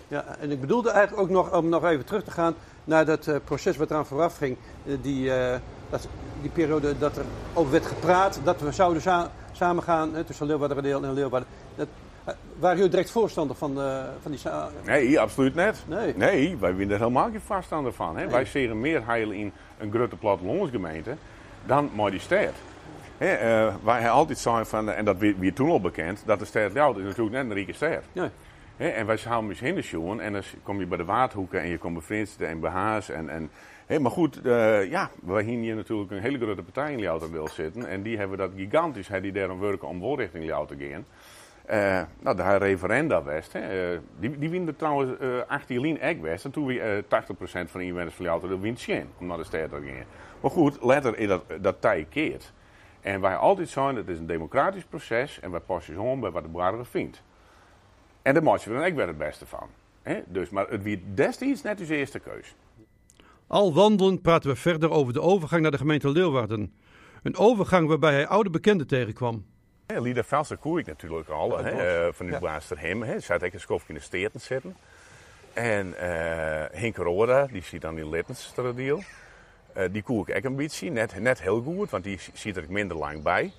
Ja, 0.09 0.25
en 0.41 0.51
ik 0.51 0.61
bedoelde 0.61 0.91
eigenlijk 0.91 1.23
ook 1.23 1.31
nog, 1.31 1.57
om 1.57 1.69
nog 1.69 1.85
even 1.85 2.05
terug 2.05 2.25
te 2.25 2.31
gaan 2.31 2.55
naar 2.85 3.05
dat 3.05 3.27
uh, 3.27 3.37
proces 3.45 3.77
wat 3.77 3.91
eraan 3.91 4.07
vooraf 4.07 4.37
ging. 4.37 4.57
Uh, 4.85 4.97
die, 5.03 5.31
dat, 5.91 6.09
die 6.41 6.51
periode 6.51 6.99
dat 6.99 7.17
er 7.17 7.25
over 7.53 7.73
werd 7.73 7.87
gepraat, 7.87 8.41
dat 8.45 8.61
we 8.61 8.73
zouden 8.73 9.03
sa 9.03 9.31
samen 9.53 9.83
gaan 9.83 10.25
tussen 10.27 10.47
Leeuwarden 10.47 11.05
en 11.05 11.13
Leeuwarden. 11.13 11.49
Dat, 11.75 11.89
waren 12.59 12.77
jullie 12.77 12.91
direct 12.91 13.11
voorstander 13.11 13.57
van, 13.57 13.79
van 14.23 14.31
die 14.31 14.41
Nee, 14.85 15.21
absoluut 15.21 15.55
net. 15.55 15.85
Nee, 15.87 16.15
nee 16.17 16.57
wij 16.57 16.75
zijn 16.77 16.91
er 16.91 16.99
helemaal 16.99 17.31
geen 17.31 17.41
voorstander 17.41 17.93
van. 17.93 18.17
Hè? 18.17 18.23
Nee. 18.23 18.33
Wij 18.33 18.45
zeggen 18.45 18.81
meer 18.81 19.07
heil 19.07 19.31
in 19.31 19.53
een 19.79 19.91
grote 19.93 20.17
plattelandsgemeente 20.17 21.17
dan 21.67 21.91
maar 21.95 22.11
die 22.11 22.21
stad. 22.21 22.53
He, 23.19 23.65
uh, 23.67 23.75
wij 23.85 24.11
altijd 24.11 24.39
zijn 24.39 24.67
van, 24.67 24.91
en 24.91 25.05
dat 25.05 25.17
wie 25.19 25.53
toen 25.53 25.71
al 25.71 25.81
bekend, 25.81 26.23
dat 26.27 26.39
de 26.39 26.45
stad 26.45 26.73
Ljouwert 26.73 26.99
is 26.99 27.07
natuurlijk 27.07 27.37
net 27.37 27.45
een 27.45 27.53
rieke 27.53 27.73
stad. 27.73 28.03
En 28.77 29.07
wij 29.07 29.19
houden 29.25 29.51
dus 29.51 29.61
hindersjoen 29.61 30.21
en 30.21 30.33
dan 30.33 30.43
kom 30.63 30.79
je 30.79 30.87
bij 30.87 30.99
de 30.99 31.05
Waardhoeken 31.05 31.61
en 31.61 31.69
je 31.69 31.79
komt 31.79 31.95
bij 31.95 32.03
Vrienden 32.03 32.49
en 32.49 32.61
bij 32.61 32.71
Haas. 32.71 33.11
En, 33.11 33.29
en, 33.29 33.51
maar 33.87 34.11
goed, 34.11 34.47
uh, 34.47 34.91
ja, 34.91 35.11
wij 35.23 35.43
hier 35.43 35.75
natuurlijk 35.75 36.11
een 36.11 36.21
hele 36.21 36.39
grote 36.39 36.63
partij 36.63 36.93
in 36.93 36.99
Ljouwert 36.99 37.31
wil 37.31 37.49
zitten. 37.49 37.89
En 37.89 38.03
die 38.03 38.19
hebben 38.19 38.39
dat 38.39 38.51
gigantisch, 38.57 39.09
he, 39.09 39.21
die 39.21 39.33
daarom 39.33 39.61
werken 39.61 39.89
om 39.89 40.01
wel 40.01 40.19
richting 40.19 40.45
Ljouwert 40.45 40.79
te 40.79 40.87
gaan. 40.87 41.05
Uh, 41.71 42.03
nou, 42.21 42.37
de 42.37 42.57
referenda 42.57 43.23
West, 43.23 43.53
hè, 43.53 43.93
uh, 43.93 43.99
die, 44.19 44.39
die 44.39 44.51
winnen 44.51 44.77
trouwens 44.77 45.21
uh, 45.21 45.41
18 45.47 45.81
lien 45.81 46.01
ek 46.01 46.21
West. 46.21 46.45
En 46.45 46.51
toen 46.51 46.67
wie 46.67 46.81
80% 46.81 47.05
van 47.49 47.81
de 47.81 47.85
inwoners 47.85 48.15
van 48.15 48.25
Ljouwert 48.25 48.61
wint 48.61 48.79
Sjen 48.79 49.09
om 49.19 49.27
naar 49.27 49.37
de 49.37 49.45
stad 49.45 49.71
te 49.71 49.77
gaan. 49.77 50.05
Maar 50.41 50.51
goed, 50.51 50.79
later 50.81 51.19
is 51.19 51.29
dat, 51.29 51.43
dat 51.61 51.81
tij 51.81 52.07
keert. 52.11 52.53
En 53.01 53.21
wij 53.21 53.37
altijd 53.37 53.69
zijn, 53.69 53.97
het 53.97 54.09
is 54.09 54.19
een 54.19 54.27
democratisch 54.27 54.85
proces 54.85 55.41
en 55.41 55.51
wij 55.51 55.61
passen 55.61 55.99
om 55.99 56.21
bij 56.21 56.31
wat 56.31 56.43
de 56.43 56.49
burger 56.49 56.87
vindt. 56.87 57.23
En 58.23 58.35
daar 58.35 58.43
maak 58.43 58.59
je 58.59 58.71
dan 58.71 58.85
ook 58.85 58.99
het 58.99 59.19
beste 59.19 59.47
van. 59.47 59.69
He? 60.03 60.23
Dus, 60.27 60.51
maar 60.51 60.69
het 60.69 60.83
wie 60.83 61.05
destijds 61.15 61.63
net 61.63 61.81
uw 61.81 61.87
eerste 61.87 62.19
keus. 62.19 62.55
Al 63.47 63.75
wandelend 63.75 64.23
praten 64.23 64.51
we 64.51 64.57
verder 64.57 64.91
over 64.91 65.13
de 65.13 65.21
overgang 65.21 65.63
naar 65.63 65.71
de 65.71 65.77
gemeente 65.77 66.11
Leeuwarden. 66.11 66.75
Een 67.23 67.37
overgang 67.37 67.89
waarbij 67.89 68.13
hij 68.13 68.27
oude 68.27 68.51
bekenden 68.51 68.87
tegenkwam. 68.87 69.45
Ja, 69.87 70.01
Lieder 70.01 70.25
Velser 70.25 70.57
koer 70.57 70.79
ik 70.79 70.87
natuurlijk 70.87 71.29
al, 71.29 71.51
ja, 71.51 71.65
he, 71.65 72.13
van 72.13 72.27
uw 72.27 72.33
ja. 72.33 72.39
blaas 72.39 72.71
hem. 72.75 73.03
He. 73.03 73.21
Zat 73.21 73.43
ik 73.43 73.55
een 73.55 73.61
schofje 73.61 73.89
in 73.89 73.95
de 73.95 74.01
steden 74.01 74.41
zitten. 74.41 74.77
En 75.53 75.87
uh, 75.87 75.95
Henk 76.71 76.97
Roda, 76.97 77.47
die 77.47 77.63
ziet 77.63 77.81
dan 77.81 77.99
in 77.99 78.09
Littenstradeal. 78.09 79.03
Uh, 79.77 79.85
die 79.91 80.03
koer 80.03 80.29
ik 80.29 80.37
ook 80.37 80.45
een 80.45 80.57
beetje, 80.57 80.91
net, 80.91 81.21
net 81.21 81.43
heel 81.43 81.63
goed, 81.63 81.91
want 81.91 82.05
die 82.05 82.19
ziet 82.33 82.57
er 82.57 82.65
minder 82.69 82.97
lang 82.97 83.23
bij. 83.23 83.53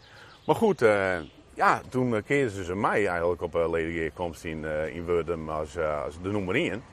Maar 0.46 0.56
goed, 0.56 0.82
uh, 0.82 1.16
ja, 1.54 1.82
toen 1.90 2.24
keerden 2.24 2.66
ze 2.66 2.76
mij 2.76 3.08
eigenlijk 3.08 3.42
op 3.42 3.54
ledige 3.72 4.12
komst 4.14 4.44
in, 4.44 4.64
uh, 4.64 4.96
in 4.96 5.06
Wordum 5.06 5.50
als, 5.50 5.78
als 5.78 6.22
de 6.22 6.32
nummer 6.32 6.56
1. 6.56 6.84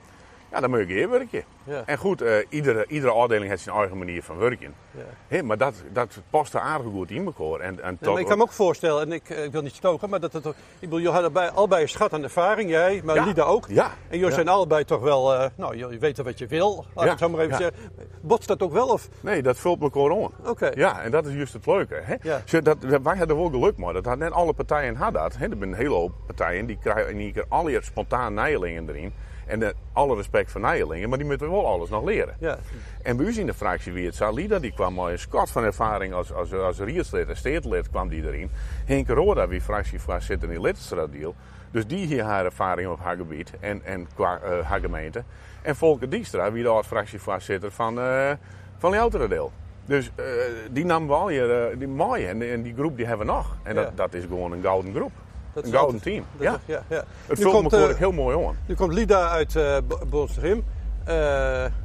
Ja, 0.54 0.60
dan 0.60 0.70
moet 0.70 0.78
je 0.78 0.94
hier 0.94 1.10
werken. 1.10 1.44
Ja. 1.64 1.82
En 1.86 1.98
goed, 1.98 2.22
uh, 2.22 2.36
iedere, 2.48 2.84
iedere 2.88 3.12
afdeling 3.12 3.48
heeft 3.48 3.62
zijn 3.62 3.76
eigen 3.76 3.98
manier 3.98 4.22
van 4.22 4.38
werken. 4.38 4.74
Ja. 4.90 5.02
He, 5.28 5.42
maar 5.42 5.58
dat, 5.58 5.74
dat 5.92 6.20
past 6.30 6.54
er 6.54 6.60
aardig 6.60 6.92
goed 6.92 7.10
in 7.10 7.24
elkaar. 7.24 7.60
En, 7.60 7.82
en 7.82 7.98
ja, 8.00 8.18
ik 8.18 8.26
kan 8.26 8.36
me 8.36 8.42
ook 8.42 8.52
voorstellen, 8.52 9.02
en 9.02 9.12
ik, 9.12 9.28
ik 9.28 9.52
wil 9.52 9.62
niet 9.62 9.74
stoken, 9.74 10.10
maar 10.10 10.20
dat 10.20 10.32
het, 10.32 10.46
ik 10.46 10.54
bedoel, 10.80 10.98
je 10.98 11.08
had 11.08 11.54
allebei, 11.54 11.82
een 11.82 11.88
schat 11.88 12.12
aan 12.12 12.22
ervaring, 12.22 12.70
jij, 12.70 13.00
maar. 13.04 13.26
Lida 13.26 13.42
ook. 13.42 13.66
Ja. 13.68 13.90
En 14.08 14.18
jullie 14.18 14.34
zijn 14.34 14.48
allebei 14.48 14.84
toch 14.84 15.00
wel, 15.00 15.34
uh, 15.34 15.46
nou, 15.54 15.76
jullie 15.76 15.98
weten 15.98 16.24
wat 16.24 16.38
je 16.38 16.46
wil, 16.46 16.84
laat 16.94 17.04
ik 17.04 17.10
het 17.10 17.18
zo 17.18 17.28
maar 17.28 17.40
even 17.40 17.56
zeggen. 17.56 17.76
Botst 18.20 18.48
dat 18.48 18.62
ook 18.62 18.72
wel? 18.72 18.88
Of? 18.88 19.08
Nee, 19.20 19.42
dat 19.42 19.56
vult 19.56 19.82
elkaar 19.82 20.10
aan. 20.10 20.16
Oké. 20.18 20.50
Okay. 20.50 20.72
Ja, 20.74 21.02
en 21.02 21.10
dat 21.10 21.26
is 21.26 21.34
juist 21.34 21.52
het 21.52 21.66
leuke. 21.66 22.00
Hè? 22.02 22.16
Zo, 22.44 22.60
dat, 22.60 22.76
wij 23.02 23.16
hadden 23.16 23.36
wel 23.36 23.50
geluk, 23.50 23.76
maar 23.76 23.92
dat 23.92 24.04
had 24.04 24.18
net 24.18 24.32
alle 24.32 24.52
partijen 24.52 24.96
hadden 24.96 25.22
dat. 25.22 25.36
Hè? 25.36 25.44
Er 25.44 25.56
zijn 25.58 25.62
een 25.62 25.74
hele 25.74 25.94
hoop 25.94 26.12
partijen, 26.26 26.66
die 26.66 26.78
krijgen 26.82 27.10
in 27.10 27.18
één 27.18 27.32
keer 27.32 27.44
alle 27.48 27.78
spontaan 27.82 28.34
nijlingen 28.34 28.88
erin. 28.88 29.12
En 29.46 29.58
de, 29.60 29.74
alle 29.92 30.16
respect 30.16 30.50
voor 30.50 30.60
Nijelingen, 30.60 31.08
maar 31.08 31.18
die 31.18 31.26
moeten 31.26 31.50
wel 31.50 31.66
alles 31.66 31.88
nog 31.88 32.04
leren. 32.04 32.36
Ja. 32.38 32.58
En 33.02 33.16
bij 33.16 33.26
u 33.26 33.38
in 33.38 33.46
de 33.46 33.54
fractie 33.54 33.92
wie 33.92 34.06
het 34.06 34.14
Salida, 34.14 34.58
die 34.58 34.72
kwam 34.72 34.94
maar 34.94 35.12
een 35.12 35.18
schat 35.18 35.50
van 35.50 35.64
ervaring 35.64 36.12
als, 36.12 36.32
als, 36.32 36.52
als 36.52 36.78
rietslid 36.78 37.28
en 37.28 37.36
steedlid 37.36 37.90
kwam 37.90 38.08
die 38.08 38.26
erin. 38.26 38.50
Henk 38.84 39.08
Roda, 39.08 39.48
wie 39.48 39.60
fractievoorzitter 39.60 40.48
in 40.48 40.54
de 40.54 40.60
Lidstraatdeal. 40.60 41.34
Dus 41.70 41.86
die 41.86 42.06
hier 42.06 42.22
haar 42.22 42.44
ervaring 42.44 42.88
op 42.88 43.00
haar 43.00 43.16
gebied 43.16 43.52
en, 43.60 43.84
en 43.84 44.06
qua 44.14 44.40
uh, 44.44 44.60
haar 44.60 44.80
gemeente. 44.80 45.24
En 45.62 45.76
Volker 45.76 46.10
Dijkstra, 46.10 46.52
wie 46.52 46.62
de 46.62 46.82
fractievoorzitter 46.84 47.70
van, 47.70 47.98
uh, 47.98 48.32
van 48.78 48.90
Lioterdeel. 48.90 49.52
Dus 49.84 50.10
uh, 50.16 50.24
die 50.70 50.84
nam 50.84 51.08
wel 51.08 51.28
hier, 51.28 51.78
die 51.78 51.88
mooie 51.88 52.26
en, 52.26 52.50
en, 52.50 52.62
die 52.62 52.74
groep 52.74 52.96
die 52.96 53.06
hebben 53.06 53.26
we 53.26 53.32
nog. 53.32 53.56
En 53.62 53.74
dat, 53.74 53.84
ja. 53.84 53.92
dat 53.94 54.14
is 54.14 54.24
gewoon 54.24 54.52
een 54.52 54.62
gouden 54.62 54.94
groep. 54.94 55.12
Dat 55.54 55.64
een 55.64 55.72
gouden 55.72 56.00
team. 56.00 56.24
ja. 56.40 56.60
ja, 56.66 56.82
ja. 56.88 57.04
Het 57.26 57.40
vult 57.40 57.52
komt, 57.52 57.70
me 57.70 57.88
uh, 57.88 57.94
heel 57.94 58.12
mooi 58.12 58.46
aan. 58.46 58.56
Nu 58.66 58.74
komt 58.74 58.92
Lida 58.92 59.28
uit 59.28 59.54
uh, 59.54 59.76
Bolstrim. 60.10 60.64
Uh, 61.08 61.14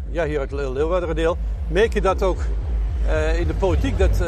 ja, 0.10 0.26
hier 0.26 0.40
uit 0.40 0.52
Leeuwarden 0.52 1.16
deel. 1.16 1.38
Merk 1.68 1.94
je 1.94 2.02
dat 2.02 2.24
ook 2.24 2.38
uh, 3.06 3.40
in 3.40 3.48
de 3.48 3.54
politiek? 3.54 3.98
Dat, 3.98 4.24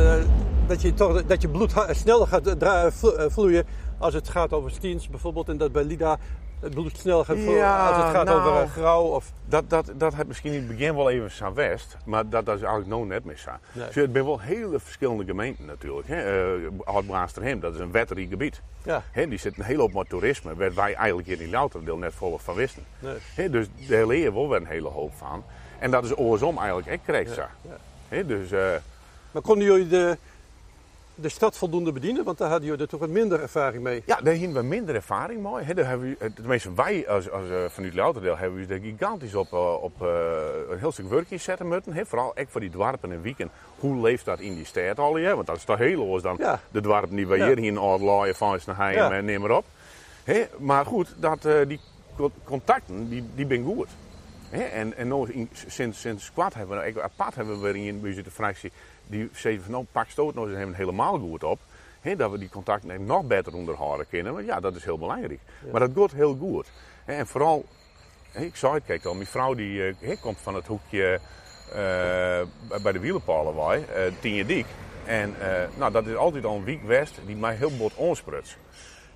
dat, 0.67 0.82
je 0.82 0.93
toch, 0.93 1.25
dat 1.25 1.41
je 1.41 1.47
bloed 1.47 1.73
sneller 1.89 2.27
gaat 2.27 2.56
vloeien 3.32 3.65
als 3.97 4.13
het 4.13 4.30
gaat 4.30 4.54
over 4.54 4.71
Stiens 4.71 5.10
bijvoorbeeld. 5.10 5.49
En 5.49 5.58
dat 5.58 5.71
bij 5.71 5.84
Lida 5.84 6.17
het 6.62 6.74
bloed 6.74 6.97
sneller 6.97 7.26
gaat 7.26 7.38
ja, 7.38 7.88
als 7.88 8.04
het 8.04 8.15
gaat 8.15 8.26
nou, 8.26 8.50
over 8.50 8.67
grauw? 8.67 9.04
Of... 9.04 9.32
Dat, 9.45 9.69
dat, 9.69 9.91
dat 9.95 10.15
heeft 10.15 10.28
misschien 10.28 10.52
in 10.52 10.58
het 10.58 10.67
begin 10.67 10.95
wel 10.95 11.10
even 11.10 11.32
zijn 11.32 11.54
west. 11.54 11.97
Maar 12.06 12.30
dat, 12.30 12.45
dat 12.45 12.56
is 12.56 12.62
eigenlijk 12.62 12.91
nog 12.91 13.08
net 13.08 13.26
meer 13.26 13.38
zo. 13.38 13.50
Nee. 13.50 13.60
Dus 13.74 13.95
het 13.95 14.12
zijn 14.12 14.26
wel 14.26 14.39
hele 14.39 14.80
verschillende 14.80 15.26
gemeenten 15.26 15.65
natuurlijk. 15.65 16.08
Oud-Braasterhem, 16.84 17.60
dat 17.60 17.74
is 17.74 17.80
een 17.80 17.91
wetterig 17.91 18.30
gebied. 18.30 18.62
Ja. 18.84 19.04
Die 19.13 19.38
zit 19.38 19.58
een 19.58 19.63
hele 19.63 19.82
hoop 19.82 19.93
met 19.93 20.10
toerisme, 20.10 20.56
waar 20.56 20.74
wij 20.74 20.93
eigenlijk 20.93 21.28
in 21.28 21.38
die 21.38 21.50
Lauterdeel 21.50 21.97
net 21.97 22.13
volop 22.13 22.41
van 22.41 22.56
wisten. 22.56 22.84
Nee. 23.00 23.15
He, 23.36 23.50
dus 23.50 23.67
daar 23.88 24.08
leer 24.08 24.24
je 24.24 24.34
wel 24.34 24.56
een 24.56 24.65
hele 24.65 24.88
hoop 24.88 25.12
van. 25.17 25.43
En 25.80 25.91
dat 25.91 26.04
is 26.04 26.17
oorsom 26.17 26.58
eigenlijk 26.58 26.91
ook 26.91 27.06
correct 27.06 27.36
ja. 27.36 27.50
ja. 28.10 28.24
dus, 28.24 28.52
uh, 28.52 28.60
maar 29.32 29.41
konden 29.41 29.65
jullie 29.65 29.88
de, 29.88 30.17
de 31.21 31.29
stad 31.29 31.57
voldoende 31.57 31.91
bedienen? 31.91 32.23
Want 32.23 32.38
daar 32.38 32.49
hadden 32.49 32.67
jullie 32.67 32.84
er 32.84 32.89
toch 32.89 32.99
wat 32.99 33.10
minder 33.10 33.41
ervaring 33.41 33.84
mee. 33.84 34.03
Ja, 34.05 34.21
daar 34.21 34.36
hebben 34.36 34.53
we 34.53 34.63
minder 34.63 34.95
ervaring 34.95 35.43
mee. 35.43 35.63
He, 35.63 35.73
daar 35.73 35.88
hebben 35.88 36.15
we, 36.19 36.34
tenminste, 36.34 36.73
wij 36.73 37.07
als, 37.07 37.31
als 37.31 37.49
uh, 37.49 37.65
vanuit 37.69 37.93
Lauterdeel 37.93 38.38
hebben 38.38 38.67
we 38.67 38.73
er 38.73 38.79
gigantisch 38.79 39.36
op, 39.36 39.51
uh, 39.53 39.84
op 39.84 40.01
een 40.01 40.79
heel 40.79 40.91
stuk 40.91 41.10
werk 41.10 41.29
in 41.29 41.39
zetten 41.39 41.67
moeten. 41.67 41.93
He, 41.93 42.05
vooral 42.05 42.36
echt 42.36 42.51
voor 42.51 42.62
die 42.62 42.69
dwarpen 42.69 43.12
en 43.12 43.21
weekend. 43.21 43.51
Hoe 43.79 44.01
leeft 44.01 44.25
dat 44.25 44.39
in 44.39 44.55
die 44.55 44.65
stad 44.65 44.99
al? 44.99 45.19
Want 45.19 45.47
dat 45.47 45.55
is 45.55 45.63
toch 45.63 45.77
heel 45.77 46.01
anders 46.01 46.23
dan 46.23 46.36
ja. 46.39 46.60
de 46.71 46.81
dwarpen 46.81 47.15
die 47.15 47.27
wij 47.27 47.38
ja. 47.38 47.47
hier 47.47 47.60
in 47.60 47.77
Oudlaaien, 47.77 48.36
van 48.36 48.60
naar 48.65 48.77
Heim 48.77 48.95
ja. 48.95 49.12
en 49.12 49.25
neem 49.25 49.41
maar 49.41 49.51
op. 49.57 49.65
He, 50.23 50.47
maar 50.57 50.86
goed, 50.86 51.15
dat, 51.17 51.47
die 51.67 51.79
contacten, 52.43 53.10
die, 53.10 53.23
die 53.36 53.45
ben 53.45 53.63
goed. 53.63 53.88
He, 54.49 54.63
en 54.63 54.97
en 54.97 55.07
nou, 55.07 55.31
in, 55.31 55.49
sinds, 55.67 56.01
sinds 56.01 56.31
kwart 56.34 56.53
hebben 56.53 56.93
we, 56.93 57.01
apart 57.01 57.36
hebben 57.36 57.62
we 57.62 57.84
in 57.84 58.01
de 58.01 58.31
fractie 58.31 58.71
die 59.12 59.30
zeiden 59.34 59.63
van 59.63 59.71
nou 59.71 59.86
pak 59.91 60.10
stoot 60.10 60.36
nou 60.36 60.56
eens 60.56 60.78
helemaal 60.78 61.19
goed 61.19 61.43
op. 61.43 61.60
He, 62.02 62.15
dat 62.15 62.32
we 62.32 62.38
die 62.38 62.50
contacten 62.50 63.06
nog 63.06 63.24
beter 63.24 63.54
onderhouden 63.54 64.08
kunnen. 64.10 64.34
Want 64.34 64.45
ja, 64.45 64.60
dat 64.60 64.76
is 64.76 64.84
heel 64.84 64.97
belangrijk. 64.97 65.39
Ja. 65.65 65.71
Maar 65.71 65.80
dat 65.80 65.91
gaat 65.95 66.12
heel 66.12 66.36
goed. 66.36 66.67
He, 67.06 67.13
en 67.13 67.28
vooral, 67.28 67.65
he, 68.32 68.43
ik 68.43 68.56
zei 68.56 68.74
het, 68.74 68.84
kijk 68.86 69.06
al, 69.06 69.13
mijn 69.13 69.28
vrouw 69.28 69.54
die 69.54 69.95
uh, 70.00 70.21
komt 70.21 70.38
van 70.41 70.56
het 70.56 70.67
hoekje 70.67 71.19
uh, 71.69 71.74
bij 72.84 72.91
de 72.91 73.00
wielenpalenwaai, 73.00 73.80
uh, 73.80 74.13
Tienje 74.19 74.45
Diek. 74.45 74.65
En 75.06 75.36
nou, 75.78 75.91
dat 75.91 76.08
is 76.08 76.15
altijd 76.15 76.45
al 76.45 76.56
een 76.56 76.63
week 76.63 76.84
west 76.84 77.19
die 77.26 77.36
mij 77.36 77.56
heel 77.56 77.78
bot 77.78 77.95
onsprutst. 77.95 78.58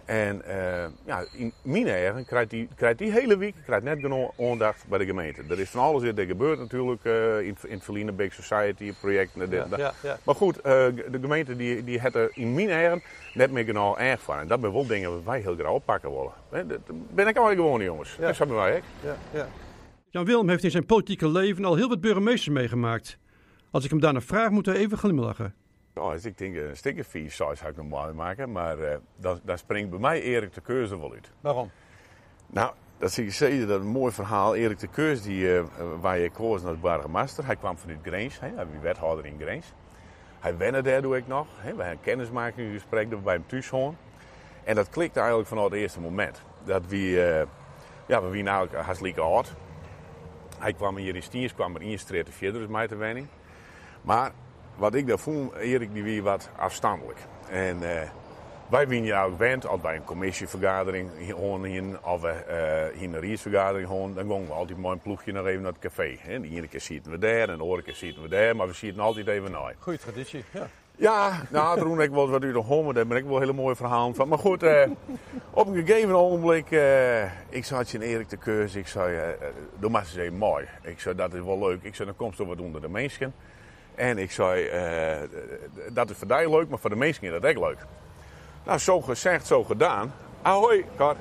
En 0.06 0.42
uh, 0.48 0.86
ja, 1.06 1.26
in 1.32 1.54
mijn 1.62 1.88
eigen 1.88 2.26
krijgt 2.26 2.50
die, 2.50 2.68
krijgt 2.76 2.98
die 2.98 3.12
hele 3.12 3.38
week 3.38 3.56
krijgt 3.66 3.84
net 3.84 4.00
genoeg 4.00 4.32
aandacht 4.40 4.86
bij 4.88 4.98
de 4.98 5.06
gemeente. 5.06 5.42
Er 5.50 5.60
is 5.60 5.70
van 5.70 5.82
alles 5.82 6.04
er 6.04 6.26
gebeurt 6.26 6.60
natuurlijk 6.60 7.04
uh, 7.04 7.40
in, 7.42 7.58
in 7.94 8.08
het 8.08 8.16
Big 8.16 8.34
Society 8.34 8.94
project. 9.00 9.32
Ja, 9.50 9.66
ja, 9.78 9.94
ja. 10.04 10.18
Maar 10.24 10.36
goed, 10.36 10.58
uh, 10.58 10.64
de 10.64 11.20
gemeente 11.22 11.56
die, 11.56 11.84
die 11.84 12.00
heeft 12.00 12.16
er 12.16 12.30
in 12.34 12.54
mijn 12.54 12.70
eigen 12.70 13.02
net 13.34 13.52
meer 13.52 13.64
genoeg 13.64 13.98
erg 13.98 14.22
van. 14.22 14.40
En 14.40 14.48
dat 14.48 14.60
zijn 14.60 14.72
wel 14.72 14.88
dingen 14.88 15.12
wat 15.12 15.24
wij 15.24 15.40
heel 15.40 15.56
graag 15.56 15.72
oppakken 15.72 16.10
willen. 16.10 16.68
Dat 16.68 16.80
ben 17.14 17.28
ik 17.28 17.38
al 17.38 17.48
gewoon 17.48 17.82
jongens. 17.82 18.18
Dat 18.20 18.38
hebben 18.38 18.56
wij 18.56 18.76
ook. 18.76 18.84
Ja. 19.34 19.48
Jan 20.10 20.26
Willem 20.26 20.50
heeft 20.50 20.64
in 20.64 20.72
zijn 20.72 20.86
politieke 20.86 21.30
leven 21.30 21.66
al 21.66 21.76
heel 21.76 21.90
wat 21.90 22.02
burgemeesters 22.02 22.56
meegemaakt. 22.56 23.18
Als 23.72 23.84
ik 23.84 23.90
hem 23.90 24.00
daarna 24.00 24.22
vraag, 24.22 24.50
moet 24.50 24.66
hij 24.66 24.76
even 24.76 24.98
glimlachen. 24.98 25.54
Oh, 25.98 26.12
als 26.12 26.26
ik 26.26 26.38
denk 26.38 26.56
een 26.56 26.78
stikke 26.78 27.04
vies 27.04 27.36
zou 27.36 27.54
ik 27.54 27.76
normaal 27.76 28.14
maken, 28.14 28.52
maar 28.52 28.80
uh, 28.80 28.96
dan, 29.16 29.40
dan 29.44 29.58
springt 29.58 29.90
bij 29.90 30.00
mij 30.00 30.22
Erik 30.22 30.54
de 30.54 30.62
Keus 30.62 30.92
er 30.92 31.00
wel 31.00 31.14
uit. 31.14 31.32
Waarom? 31.42 31.72
Nou, 32.48 32.74
dat 32.98 33.12
zie 33.12 33.24
je 33.24 33.32
zeker, 33.32 33.68
dat 33.68 33.80
een 33.80 33.88
mooi 33.88 34.12
verhaal. 34.14 34.56
Erik 34.56 34.80
de 34.80 34.88
Keus, 34.88 35.22
die, 35.22 35.44
uh, 35.44 35.64
waar 36.00 36.18
je 36.18 36.30
koos 36.30 36.64
als 36.64 36.80
burgemeester, 36.80 37.46
hij 37.46 37.56
kwam 37.56 37.78
vanuit 37.78 38.00
Greens, 38.02 38.40
hij 38.40 38.54
was 38.56 38.66
wethouder 38.82 39.26
in 39.26 39.40
Greens. 39.40 39.74
Hij 40.40 40.58
wende 40.58 40.82
daar 40.82 41.02
doe 41.02 41.18
ik 41.18 41.28
nog. 41.28 41.48
Hè. 41.56 41.62
We 41.62 41.68
hebben 41.68 41.90
een 41.92 42.02
kennismakingsgesprek 42.02 43.10
dat 43.10 43.24
bij 43.24 43.34
hem 43.34 43.48
thuis 43.48 43.70
horen. 43.70 43.98
En 44.64 44.76
dat 44.76 44.90
klikte 44.90 45.20
eigenlijk 45.20 45.50
vanaf 45.50 45.64
het 45.64 45.74
eerste 45.74 46.00
moment. 46.00 46.42
Dat 46.64 46.86
we, 46.88 46.98
uh, 46.98 47.18
ja, 48.08 48.22
we 48.22 48.28
waren 48.28 48.48
eigenlijk 48.48 48.86
hartstikke 48.86 49.22
oud. 49.22 49.54
Hij 50.60 50.74
kwam 50.74 50.98
hier 50.98 51.16
in 51.16 51.24
Stiens, 51.24 51.54
kwam 51.54 51.76
er 51.76 51.82
in 51.82 52.00
verder, 52.00 52.54
dus 52.54 52.68
mij 52.68 52.88
te 52.88 52.96
wening. 52.96 53.28
Maar 54.02 54.32
wat 54.76 54.96
ik 54.96 55.08
daar 55.08 55.20
voel, 55.20 55.56
Erik 55.56 55.94
die 55.94 56.04
wie 56.04 56.24
wat 56.24 56.50
afstandelijk. 56.58 57.20
En 57.50 57.78
uh, 57.82 58.02
wij 58.70 58.88
winnen 58.88 59.08
jou 59.08 59.32
gewend, 59.32 59.68
als 59.68 59.82
wij 59.82 59.96
een 59.96 60.04
commissievergadering 60.04 61.32
horen 61.32 62.04
of 62.04 62.22
we 62.22 62.28
uh, 62.94 63.00
hier 63.00 63.14
een 63.14 63.20
riesvergadering 63.20 63.88
horen, 63.88 64.14
dan 64.16 64.30
gaan 64.30 64.46
we 64.46 64.54
altijd 64.54 64.78
mooi 64.78 64.96
een 64.96 65.02
ploegje 65.02 65.32
nog 65.32 65.46
even 65.46 65.62
naar 65.62 65.72
het 65.72 65.82
café. 65.82 66.18
Hè. 66.20 66.40
De 66.40 66.50
ene 66.50 66.68
keer 66.68 66.82
zitten 66.82 67.12
we 67.12 67.18
daar 67.18 67.50
en 67.50 67.58
de 67.58 67.64
andere 67.64 67.82
keer 67.82 67.94
zitten 67.94 68.24
we 68.24 68.30
daar, 68.30 68.56
maar 68.56 68.68
we 68.68 68.74
zitten 68.74 69.04
altijd 69.04 69.28
even 69.28 69.52
naar. 69.52 69.76
Goeie 69.80 70.00
traditie, 70.00 70.44
ja. 70.52 70.68
Ja, 70.98 71.42
nou, 71.50 71.80
toen 71.80 72.02
ik 72.02 72.10
wel 72.10 72.30
wat 72.30 72.44
u 72.44 72.52
de 72.52 72.60
homo, 72.60 72.94
daar 72.94 73.08
ben 73.08 73.18
ik 73.18 73.26
wel 73.26 73.40
hele 73.40 73.54
mooie 73.54 73.76
verhalen 73.76 74.16
van. 74.16 74.28
Maar 74.28 74.38
goed, 74.38 74.64
eh, 74.64 74.90
op 75.52 75.68
een 75.68 75.86
gegeven 75.86 76.16
ogenblik, 76.16 76.72
uh, 76.72 77.24
ik 77.50 77.66
zei 77.66 77.84
je 77.88 78.04
Erik 78.04 78.30
de 78.30 78.38
Keus, 78.38 78.76
ik 78.76 78.88
zei, 78.88 79.16
uh, 79.16 79.48
doe 79.80 79.90
maar 79.90 80.02
eens 80.02 80.16
even 80.16 80.38
mooi. 80.38 80.66
Ik 80.82 81.00
zei, 81.00 81.16
dat 81.16 81.34
is 81.34 81.42
wel 81.42 81.60
leuk. 81.60 81.84
Ik 81.84 81.96
zei, 81.96 82.08
dan 82.08 82.18
komt 82.18 82.40
er 82.40 82.46
wat 82.46 82.60
onder 82.60 82.82
de 82.82 82.90
mensen. 82.90 83.34
En 83.96 84.18
ik 84.18 84.32
zei, 84.32 84.70
dat 85.92 86.10
is 86.10 86.18
voor 86.18 86.28
jou 86.28 86.50
leuk, 86.50 86.70
maar 86.70 86.80
voor 86.80 86.90
de 86.90 86.96
mensen 86.96 87.24
is 87.24 87.32
dat 87.32 87.44
echt 87.44 87.60
leuk. 87.60 87.78
Nou, 88.66 88.80
zo 88.80 89.02
gezegd, 89.02 89.48
zo 89.48 89.64
gedaan. 89.64 90.14
Ahoi, 90.42 90.86
Kar. 90.96 91.16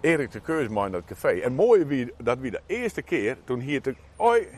Erik 0.00 0.30
de 0.30 0.40
in 0.86 0.92
dat 0.92 1.04
café. 1.04 1.28
En 1.28 1.52
mooi 1.52 1.84
wie, 1.84 2.12
dat 2.18 2.38
wie 2.38 2.50
de 2.50 2.60
eerste 2.66 3.02
keer, 3.02 3.36
toen 3.44 3.60
hier 3.60 3.82
te... 3.82 3.94
Hoi, 4.16 4.48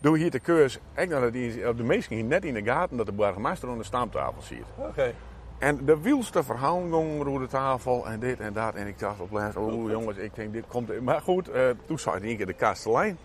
doe 0.00 0.18
hier 0.18 0.30
de 0.30 0.38
keurs. 0.38 0.78
Ik 0.96 1.10
dat 1.10 1.32
die, 1.32 1.68
op 1.68 1.76
de 1.76 1.82
meesten 1.82 2.16
hier 2.16 2.24
net 2.24 2.44
in 2.44 2.54
de 2.54 2.62
gaten 2.62 2.96
dat 2.96 3.06
de 3.06 3.12
burgemeester 3.12 3.68
aan 3.68 3.78
de 3.78 3.84
staamtafel 3.84 4.42
zit. 4.42 4.64
Oké. 4.76 5.14
En 5.58 5.84
de 5.84 6.00
wielste 6.00 6.42
ging 6.42 6.92
over 6.92 7.40
de 7.40 7.46
tafel 7.46 8.06
en 8.06 8.20
dit 8.20 8.40
en 8.40 8.52
dat. 8.52 8.74
En 8.74 8.86
ik 8.86 8.98
dacht 8.98 9.20
op 9.20 9.32
les, 9.32 9.56
oh 9.56 9.90
jongens, 9.90 10.16
ik 10.16 10.34
denk 10.34 10.52
dit 10.52 10.64
komt. 10.66 11.00
Maar 11.00 11.20
goed, 11.20 11.48
uh, 11.48 11.70
toen 11.86 11.98
zag 11.98 12.16
ik 12.16 12.22
één 12.22 12.36
keer 12.36 12.46
de 12.46 12.52
kastelein. 12.52 13.18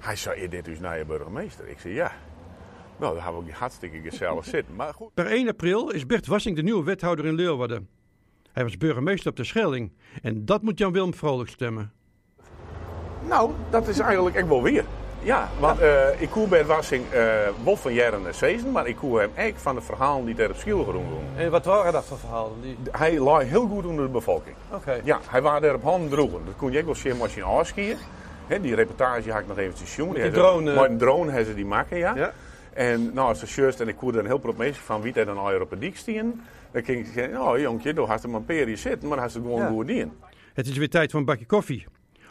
Hij 0.00 0.16
zei, 0.16 0.48
dit 0.48 0.68
is 0.68 0.80
naar 0.80 0.98
je 0.98 1.04
burgemeester. 1.04 1.68
Ik 1.68 1.78
zei 1.78 1.94
ja. 1.94 2.12
Nou, 2.96 3.14
dan 3.14 3.22
hebben 3.22 3.44
we 3.44 3.52
hartstikke 3.52 4.00
gezellig 4.00 4.44
zitten. 4.44 4.74
Maar 4.74 4.94
goed. 4.94 5.14
Per 5.14 5.26
1 5.26 5.48
april 5.48 5.90
is 5.90 6.06
Bert 6.06 6.26
Wassing 6.26 6.56
de 6.56 6.62
nieuwe 6.62 6.84
wethouder 6.84 7.26
in 7.26 7.34
Leeuwarden. 7.34 7.88
Hij 8.52 8.62
was 8.62 8.76
burgemeester 8.76 9.30
op 9.30 9.36
de 9.36 9.44
Schelling. 9.44 9.92
En 10.22 10.44
dat 10.44 10.62
moet 10.62 10.78
Jan 10.78 10.92
Willem 10.92 11.14
vrolijk 11.14 11.50
stemmen. 11.50 11.92
Nou, 13.28 13.50
dat 13.70 13.88
is 13.88 13.98
eigenlijk 13.98 14.36
echt 14.36 14.48
wel 14.48 14.62
weer. 14.62 14.84
Ja, 15.22 15.48
want 15.58 15.78
ja. 15.78 16.12
Uh, 16.12 16.20
ik 16.20 16.30
koe 16.30 16.48
bij 16.48 16.64
Wassing 16.64 17.04
uh, 17.14 17.22
Wolf 17.62 17.80
van 17.80 17.92
jaren 17.92 18.26
en 18.26 18.34
Season, 18.34 18.70
maar 18.70 18.86
ik 18.86 18.96
koe 18.96 19.18
hem 19.18 19.30
echt 19.34 19.62
van 19.62 19.74
de 19.74 19.80
verhalen 19.80 20.24
die 20.24 20.36
er 20.36 20.50
op 20.50 20.56
Schiel 20.56 20.84
doen. 20.84 21.04
En 21.36 21.50
wat 21.50 21.64
waren 21.64 21.92
dat 21.92 22.04
voor 22.04 22.18
verhalen? 22.18 22.60
Die... 22.62 22.76
Hij 22.90 23.18
lag 23.18 23.42
heel 23.42 23.66
goed 23.66 23.86
onder 23.86 24.04
de 24.04 24.10
bevolking. 24.10 24.56
Oké. 24.72 25.00
Ja, 25.04 25.20
hij 25.28 25.42
was 25.42 25.62
er 25.62 25.74
op 25.74 25.82
handen 25.82 26.10
droegen. 26.10 26.44
Dat 26.44 26.56
kon 26.56 26.72
je 26.72 26.78
ook 26.78 26.84
wel 26.84 26.94
zien 26.94 27.20
als 27.20 27.34
je 27.74 27.96
Die 28.58 28.74
reportage 28.74 29.30
had 29.30 29.40
ik 29.40 29.46
nog 29.46 29.58
even 29.58 29.74
te 29.74 29.86
zien. 29.86 30.12
Die 30.12 30.30
drone. 30.30 30.88
Een 30.88 30.98
drone 30.98 31.30
hebben 31.30 31.48
ze 31.48 31.54
die 31.54 31.66
maken, 31.66 31.98
ja. 31.98 32.16
ja. 32.16 32.32
En 32.72 33.10
nou, 33.14 33.28
als 33.28 33.40
de 33.40 33.60
juist, 33.60 33.80
en 33.80 33.88
ik 33.88 33.96
koerde 33.96 34.18
een 34.18 34.26
heel 34.26 34.38
probeer 34.38 34.74
van 34.74 35.00
wie 35.00 35.12
er 35.12 35.24
dan 35.24 35.38
al 35.38 35.60
op 35.60 35.72
een 35.72 35.78
dik 35.78 35.96
stien. 35.96 36.40
Dan 36.72 36.84
ging 36.84 37.06
ik 37.06 37.12
zeggen, 37.14 37.32
nou 37.32 37.60
jonkje, 37.60 37.92
dan 37.94 38.08
had 38.08 38.22
je 38.22 38.28
maar 38.28 38.40
een 38.46 38.78
zitten, 38.78 39.08
maar 39.08 39.16
dan 39.16 39.26
had 39.26 39.32
ze 39.32 39.40
gewoon 39.40 39.60
ja. 39.60 39.68
goed 39.68 39.88
in. 39.88 40.12
Het 40.54 40.66
is 40.66 40.76
weer 40.76 40.88
tijd 40.88 41.10
voor 41.10 41.20
een 41.20 41.26
bakje 41.26 41.46
koffie. 41.46 41.86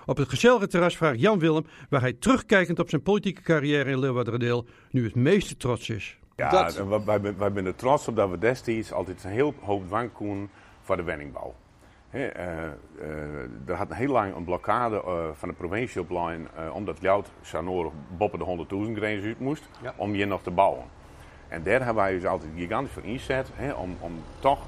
Op 0.05 0.17
het 0.17 0.29
gezellige 0.29 0.67
terras 0.67 0.97
vraagt 0.97 1.19
Jan 1.19 1.39
Willem 1.39 1.65
waar 1.89 2.01
hij 2.01 2.13
terugkijkend 2.13 2.79
op 2.79 2.89
zijn 2.89 3.01
politieke 3.01 3.41
carrière 3.41 3.89
in 3.89 3.99
Leeuwarderdeel 3.99 4.65
nu 4.91 5.03
het 5.03 5.15
meeste 5.15 5.57
trots 5.57 5.89
is. 5.89 6.17
Ja, 6.35 6.49
dat... 6.49 6.87
wij, 7.05 7.21
wij, 7.21 7.35
wij 7.37 7.51
zijn 7.53 7.75
trots 7.75 8.07
op 8.07 8.15
dat 8.15 8.29
we 8.29 8.37
destijds 8.37 8.91
altijd 8.91 9.23
een 9.23 9.31
heel 9.31 9.53
hoop 9.59 9.85
dwang 9.85 10.13
koen 10.13 10.49
voor 10.81 10.97
de 10.97 11.03
wenningbouw. 11.03 11.55
He, 12.09 12.29
uh, 12.37 12.43
uh, 13.01 13.69
er 13.69 13.75
had 13.75 13.93
heel 13.93 14.11
lang 14.11 14.35
een 14.35 14.43
blokkade 14.43 14.95
uh, 15.05 15.27
van 15.33 15.49
de 15.49 15.55
provincie 15.55 16.01
op 16.01 16.09
lijn, 16.09 16.47
omdat 16.73 17.01
Ljout 17.01 17.31
Sanoor 17.41 17.91
boven 18.17 18.39
de 18.39 18.65
100.000 18.87 18.93
grens 18.95 19.25
uit 19.25 19.39
moest, 19.39 19.69
ja. 19.81 19.93
om 19.95 20.11
hier 20.11 20.27
nog 20.27 20.41
te 20.41 20.51
bouwen. 20.51 20.83
En 21.47 21.63
daar 21.63 21.83
hebben 21.85 22.03
wij 22.03 22.13
dus 22.13 22.25
altijd 22.25 22.51
gigantisch 22.55 22.93
voor 22.93 23.03
inzet, 23.03 23.49
he, 23.53 23.73
om, 23.73 23.97
om 23.99 24.23
toch 24.39 24.67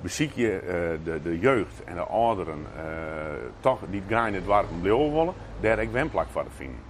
beziek 0.00 0.32
je 0.32 0.60
uh, 0.62 1.04
de, 1.04 1.22
de 1.22 1.38
jeugd 1.38 1.84
en 1.84 1.94
de 1.94 2.00
ouderen 2.00 2.58
uh, 2.58 2.82
toch 3.60 3.80
die 3.90 4.02
graag 4.08 4.28
in 4.28 4.34
het 4.34 4.44
warm 4.44 4.80
blijven 4.80 5.12
willen, 5.12 5.34
daar 5.60 5.78
ik 5.78 5.90
wemplak 5.90 6.26
voor 6.28 6.44
te 6.44 6.50
vinden. 6.50 6.80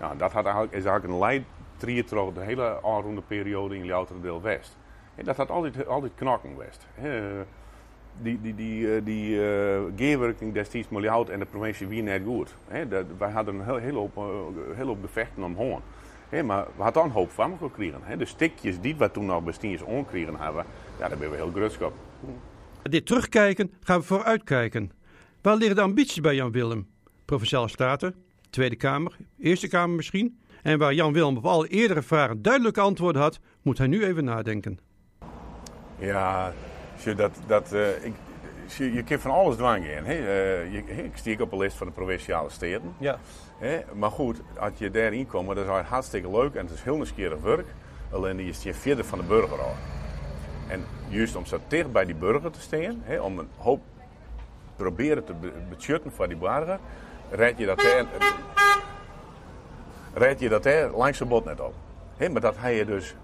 Nou, 0.00 0.16
dat 0.16 0.32
had 0.32 0.44
eigenlijk, 0.44 0.74
is 0.74 0.84
eigenlijk 0.84 1.14
een 1.14 1.18
leidtrier 1.18 2.34
de 2.34 2.40
hele 2.40 2.78
aanroende 2.82 3.22
periode 3.22 3.76
in 3.76 4.06
deel 4.20 4.42
West. 4.42 4.76
En 5.14 5.24
dat 5.24 5.36
had 5.36 5.50
altijd, 5.50 5.86
altijd 5.86 6.12
knakken 6.14 6.50
geweest. 6.50 6.86
Die 8.22 8.38
die, 8.42 8.54
die, 8.54 9.02
die 9.02 9.36
uh, 9.36 9.80
geerwerking 9.96 10.54
destijds 10.54 10.88
met 10.88 11.28
en 11.28 11.38
de 11.38 11.44
provincie 11.44 11.86
wie 11.86 12.02
net 12.02 12.22
goed. 12.24 12.54
He, 12.68 12.88
dat, 12.88 13.04
wij 13.18 13.30
hadden 13.30 13.54
een 13.54 13.64
heel, 13.64 13.76
heel, 13.76 13.94
hoop, 13.94 14.14
heel 14.74 14.86
hoop 14.86 14.98
gevechten 15.02 15.42
omhoog. 15.42 15.80
He, 16.28 16.42
maar 16.42 16.66
we 16.76 16.82
hadden 16.82 17.02
een 17.02 17.10
hoop 17.10 17.30
van 17.30 17.56
gekregen. 17.58 18.00
He, 18.02 18.16
de 18.16 18.24
stikjes 18.24 18.80
die 18.80 18.96
we 18.96 19.10
toen 19.10 19.26
nog 19.26 19.44
bestiers 19.44 19.82
onkregen 19.82 20.36
hebben, 20.36 20.64
ja, 20.98 21.08
daar 21.08 21.18
ben 21.18 21.30
we 21.30 21.36
heel 21.36 21.50
grutsk 21.54 21.82
op. 21.82 21.92
Dit 22.82 23.06
terugkijken 23.06 23.72
gaan 23.82 24.00
we 24.00 24.06
vooruitkijken. 24.06 24.90
Waar 25.42 25.56
liggen 25.56 25.76
de 25.76 25.82
ambities 25.82 26.20
bij 26.20 26.34
Jan 26.34 26.52
Willem? 26.52 26.86
Provinciale 27.24 27.68
Staten, 27.68 28.14
Tweede 28.50 28.76
Kamer, 28.76 29.16
Eerste 29.38 29.68
Kamer 29.68 29.96
misschien? 29.96 30.38
En 30.62 30.78
waar 30.78 30.94
Jan 30.94 31.12
Willem 31.12 31.36
op 31.36 31.46
alle 31.46 31.68
eerdere 31.68 32.02
vragen 32.02 32.42
duidelijke 32.42 32.80
antwoorden 32.80 33.22
had, 33.22 33.40
moet 33.62 33.78
hij 33.78 33.86
nu 33.86 34.04
even 34.04 34.24
nadenken. 34.24 34.78
Ja, 35.98 36.52
dat, 37.04 37.32
dat, 37.46 37.72
uh, 37.72 38.04
ik, 38.04 38.14
je, 38.66 38.92
je 38.92 39.02
kunt 39.02 39.20
van 39.20 39.30
alles 39.30 39.56
dwang 39.56 39.86
in. 39.86 40.04
Hè? 40.04 40.14
Uh, 40.14 40.72
je, 40.72 41.04
ik 41.04 41.16
stiek 41.16 41.40
op 41.40 41.52
een 41.52 41.58
lijst 41.58 41.76
van 41.76 41.86
de 41.86 41.92
provinciale 41.92 42.50
steden. 42.50 42.94
Ja. 42.98 43.18
Hè? 43.58 43.80
Maar 43.94 44.10
goed, 44.10 44.40
als 44.58 44.72
je 44.76 44.90
daarin 44.90 45.26
komt, 45.26 45.46
dat 45.46 45.58
is 45.58 45.88
hartstikke 45.88 46.30
leuk 46.30 46.54
en 46.54 46.64
het 46.64 46.74
is 46.74 46.82
heel 46.82 46.96
nieuwsgierig 46.96 47.40
werk. 47.40 47.66
Alleen 48.10 48.36
je 48.36 48.44
is 48.44 48.62
je 48.62 48.74
verder 48.74 49.04
van 49.04 49.18
de 49.18 49.24
burger 49.24 49.60
al. 49.60 49.74
En 50.68 50.84
juist 51.08 51.36
om 51.36 51.46
zo 51.46 51.58
dicht 51.68 51.92
bij 51.92 52.04
die 52.04 52.14
burger 52.14 52.50
te 52.50 52.60
staan, 52.60 53.02
hè, 53.02 53.20
om 53.20 53.38
een 53.38 53.48
hoop 53.56 53.80
proberen 54.76 55.24
te 55.24 55.34
bechutten 55.68 56.12
voor 56.12 56.28
die 56.28 56.36
burger, 56.36 56.78
red 57.30 57.58
je 57.58 57.66
dat 57.66 57.78
daar, 57.78 58.04
red 60.14 60.40
je 60.40 60.48
dat 60.48 60.62
daar 60.62 60.90
langs 60.90 61.18
de 61.18 61.24
bot 61.24 61.44
net 61.44 61.60
op. 61.60 61.74
Hè, 62.16 62.28
maar 62.28 62.40
dat 62.40 62.56
hij 62.58 62.76
je 62.76 62.84
dus 62.84 63.14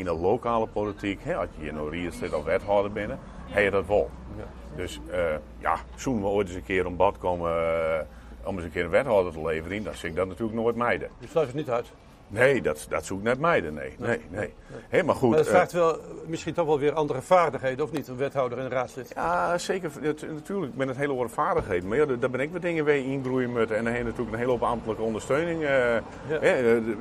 in 0.00 0.06
de 0.06 0.20
lokale 0.20 0.66
politiek, 0.66 1.20
hè, 1.22 1.36
als 1.36 1.48
je 1.58 1.66
in 1.66 1.76
een 1.76 2.12
zit 2.12 2.32
of 2.32 2.44
wethouder 2.44 2.92
binnen, 2.92 3.18
hij 3.46 3.64
je 3.64 3.70
dat 3.70 3.86
wel. 3.86 4.10
Ja. 4.36 4.44
Dus 4.76 5.00
uh, 5.10 5.16
ja, 5.58 5.76
zoen 5.94 6.20
we 6.20 6.26
ooit 6.26 6.46
eens 6.46 6.56
een 6.56 6.62
keer 6.62 6.86
om 6.86 6.96
bad 6.96 7.18
komen 7.18 7.50
uh, 7.50 8.48
om 8.48 8.54
eens 8.54 8.64
een 8.64 8.70
keer 8.70 8.84
een 8.84 8.90
wethouder 8.90 9.32
te 9.32 9.42
leveren, 9.42 9.82
dan 9.82 9.94
zie 9.94 10.08
ik 10.08 10.16
dat 10.16 10.26
natuurlijk 10.26 10.58
nooit 10.58 10.76
mijden. 10.76 11.10
Je 11.18 11.26
sluit 11.26 11.46
het 11.46 11.56
niet 11.56 11.70
uit? 11.70 11.92
Nee, 12.30 12.62
dat, 12.62 12.86
dat 12.88 13.06
zoekt 13.06 13.22
net 13.22 13.38
meiden, 13.38 13.74
nee. 13.74 13.94
nee, 13.98 14.20
nee. 14.30 14.52
nee. 14.90 15.02
maar 15.02 15.14
goed. 15.14 15.28
Maar 15.28 15.38
dat 15.38 15.46
eh, 15.46 15.52
vraagt 15.52 15.72
wel, 15.72 15.98
misschien 16.26 16.54
toch 16.54 16.66
wel 16.66 16.78
weer 16.78 16.92
andere 16.92 17.22
vaardigheden, 17.22 17.84
of 17.84 17.92
niet? 17.92 18.08
Een 18.08 18.16
wethouder 18.16 18.58
en 18.58 18.64
een 18.64 18.70
raadslid. 18.70 19.12
Ja, 19.14 19.58
zeker. 19.58 19.90
natuurlijk, 20.34 20.74
met 20.76 20.88
het 20.88 20.96
hele 20.96 21.12
hoop 21.12 21.30
vaardigheden. 21.30 21.88
Maar 21.88 21.98
ja, 21.98 22.06
daar 22.06 22.30
ben 22.30 22.40
ik 22.40 22.52
wat 22.52 22.62
dingen 22.62 22.84
weer 22.84 23.04
ingroeien 23.04 23.52
met. 23.52 23.70
En 23.70 23.84
dan 23.84 23.92
heb 23.92 24.04
natuurlijk 24.04 24.32
een 24.32 24.38
hele 24.38 24.50
hoop 24.50 24.62
ambtelijke 24.62 25.02
ondersteuning. 25.02 25.62
Uh, 25.62 25.68
ja. 25.68 26.40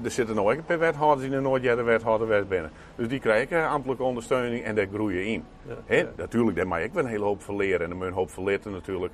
er 0.03 0.11
zitten 0.11 0.35
nog 0.35 0.49
een 0.49 0.63
paar 0.63 0.79
wethouders 0.79 1.25
in 1.25 1.31
de 1.31 1.39
Noordjette 1.39 1.83
wethouder 1.83 2.47
binnen. 2.47 2.71
Dus 2.95 3.07
die 3.07 3.19
krijgen 3.19 3.67
ambtelijke 3.67 4.03
ondersteuning 4.03 4.63
en 4.63 4.75
daar 4.75 4.87
groeien 4.93 5.25
in. 5.25 5.43
Ja, 5.87 6.05
Natuurlijk, 6.15 6.57
daar 6.57 6.67
mag 6.67 6.79
ik 6.79 6.93
wel 6.93 7.03
een 7.03 7.09
hele 7.09 7.23
hoop 7.23 7.43
verleren 7.43 7.89
en 7.89 7.97
moet 7.97 8.07
een 8.07 8.13
hoop 8.13 8.31
verleren 8.31 8.71
natuurlijk. 8.71 9.13